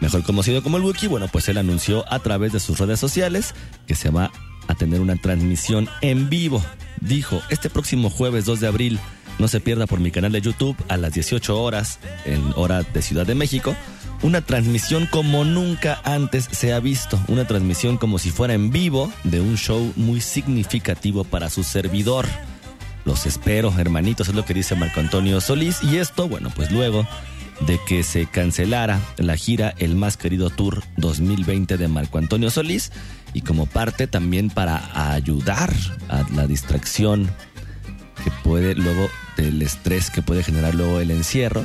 mejor 0.00 0.24
conocido 0.24 0.62
como 0.62 0.76
el 0.76 0.82
Wookie, 0.82 1.06
bueno, 1.06 1.28
pues 1.28 1.48
él 1.48 1.58
anunció 1.58 2.04
a 2.12 2.18
través 2.18 2.52
de 2.52 2.60
sus 2.60 2.78
redes 2.78 2.98
sociales 2.98 3.54
que 3.86 3.94
se 3.94 4.10
va 4.10 4.32
a 4.66 4.74
tener 4.74 5.00
una 5.00 5.16
transmisión 5.16 5.88
en 6.00 6.28
vivo. 6.28 6.62
Dijo, 7.00 7.40
este 7.50 7.70
próximo 7.70 8.10
jueves 8.10 8.44
2 8.44 8.60
de 8.60 8.66
abril, 8.66 9.00
no 9.38 9.48
se 9.48 9.60
pierda 9.60 9.86
por 9.86 10.00
mi 10.00 10.10
canal 10.10 10.32
de 10.32 10.40
YouTube 10.40 10.76
a 10.88 10.96
las 10.96 11.12
18 11.12 11.60
horas 11.60 11.98
en 12.24 12.42
hora 12.56 12.82
de 12.82 13.02
Ciudad 13.02 13.26
de 13.26 13.34
México 13.34 13.76
una 14.22 14.40
transmisión 14.40 15.06
como 15.06 15.44
nunca 15.44 16.00
antes 16.04 16.48
se 16.50 16.72
ha 16.72 16.80
visto, 16.80 17.20
una 17.28 17.46
transmisión 17.46 17.96
como 17.96 18.18
si 18.18 18.30
fuera 18.30 18.54
en 18.54 18.70
vivo 18.70 19.12
de 19.24 19.40
un 19.40 19.56
show 19.56 19.92
muy 19.96 20.20
significativo 20.20 21.24
para 21.24 21.50
su 21.50 21.64
servidor. 21.64 22.26
Los 23.04 23.26
espero, 23.26 23.72
hermanitos, 23.78 24.28
es 24.28 24.34
lo 24.34 24.44
que 24.44 24.54
dice 24.54 24.74
Marco 24.74 25.00
Antonio 25.00 25.40
Solís. 25.40 25.82
Y 25.82 25.98
esto, 25.98 26.28
bueno, 26.28 26.50
pues 26.54 26.72
luego 26.72 27.06
de 27.60 27.78
que 27.86 28.02
se 28.02 28.26
cancelara 28.26 29.00
la 29.16 29.36
gira 29.36 29.74
El 29.78 29.94
Más 29.94 30.16
Querido 30.16 30.50
Tour 30.50 30.82
2020 30.96 31.76
de 31.76 31.88
Marco 31.88 32.18
Antonio 32.18 32.50
Solís 32.50 32.92
y 33.32 33.42
como 33.42 33.66
parte 33.66 34.06
también 34.06 34.50
para 34.50 35.12
ayudar 35.12 35.72
a 36.08 36.24
la 36.34 36.46
distracción 36.46 37.30
que 38.24 38.30
puede 38.42 38.74
luego 38.74 39.08
del 39.36 39.62
estrés 39.62 40.10
que 40.10 40.22
puede 40.22 40.42
generar 40.42 40.74
luego 40.74 41.00
el 41.00 41.10
encierro 41.10 41.64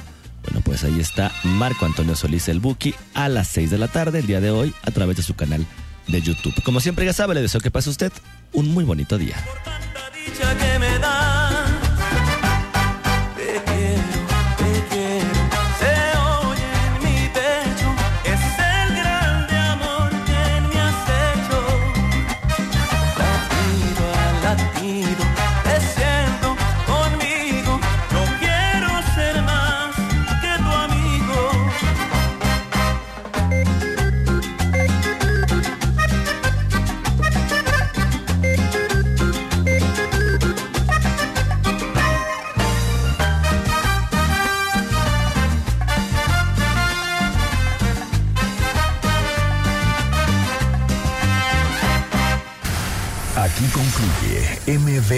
bueno, 0.51 0.65
pues 0.65 0.83
ahí 0.83 0.99
está 0.99 1.31
Marco 1.45 1.85
Antonio 1.85 2.13
Solís 2.13 2.49
el 2.49 2.59
Buki 2.59 2.93
a 3.13 3.29
las 3.29 3.47
6 3.47 3.71
de 3.71 3.77
la 3.77 3.87
tarde 3.87 4.19
el 4.19 4.27
día 4.27 4.41
de 4.41 4.51
hoy 4.51 4.73
a 4.83 4.91
través 4.91 5.15
de 5.15 5.23
su 5.23 5.33
canal 5.33 5.65
de 6.07 6.21
YouTube. 6.21 6.61
Como 6.63 6.81
siempre 6.81 7.05
ya 7.05 7.13
sabe, 7.13 7.35
le 7.35 7.41
deseo 7.41 7.61
que 7.61 7.71
pase 7.71 7.89
usted 7.89 8.11
un 8.51 8.67
muy 8.73 8.83
bonito 8.83 9.17
día. 9.17 9.37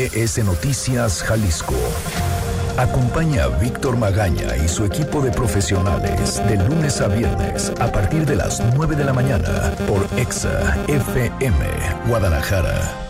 MBS 0.04 0.44
Noticias 0.44 1.24
Jalisco. 1.24 1.76
Acompaña 2.78 3.46
a 3.46 3.48
Víctor 3.48 3.96
Magaña 3.96 4.58
y 4.58 4.68
su 4.68 4.84
equipo 4.84 5.22
de 5.22 5.32
profesionales 5.32 6.42
de 6.46 6.58
lunes 6.58 7.00
a 7.00 7.08
viernes 7.08 7.72
a 7.80 7.90
partir 7.90 8.26
de 8.26 8.36
las 8.36 8.62
9 8.76 8.98
de 8.98 9.06
la 9.06 9.14
mañana 9.14 9.74
por 9.88 10.06
EXA 10.20 10.78
FM 10.88 11.66
Guadalajara. 12.08 13.03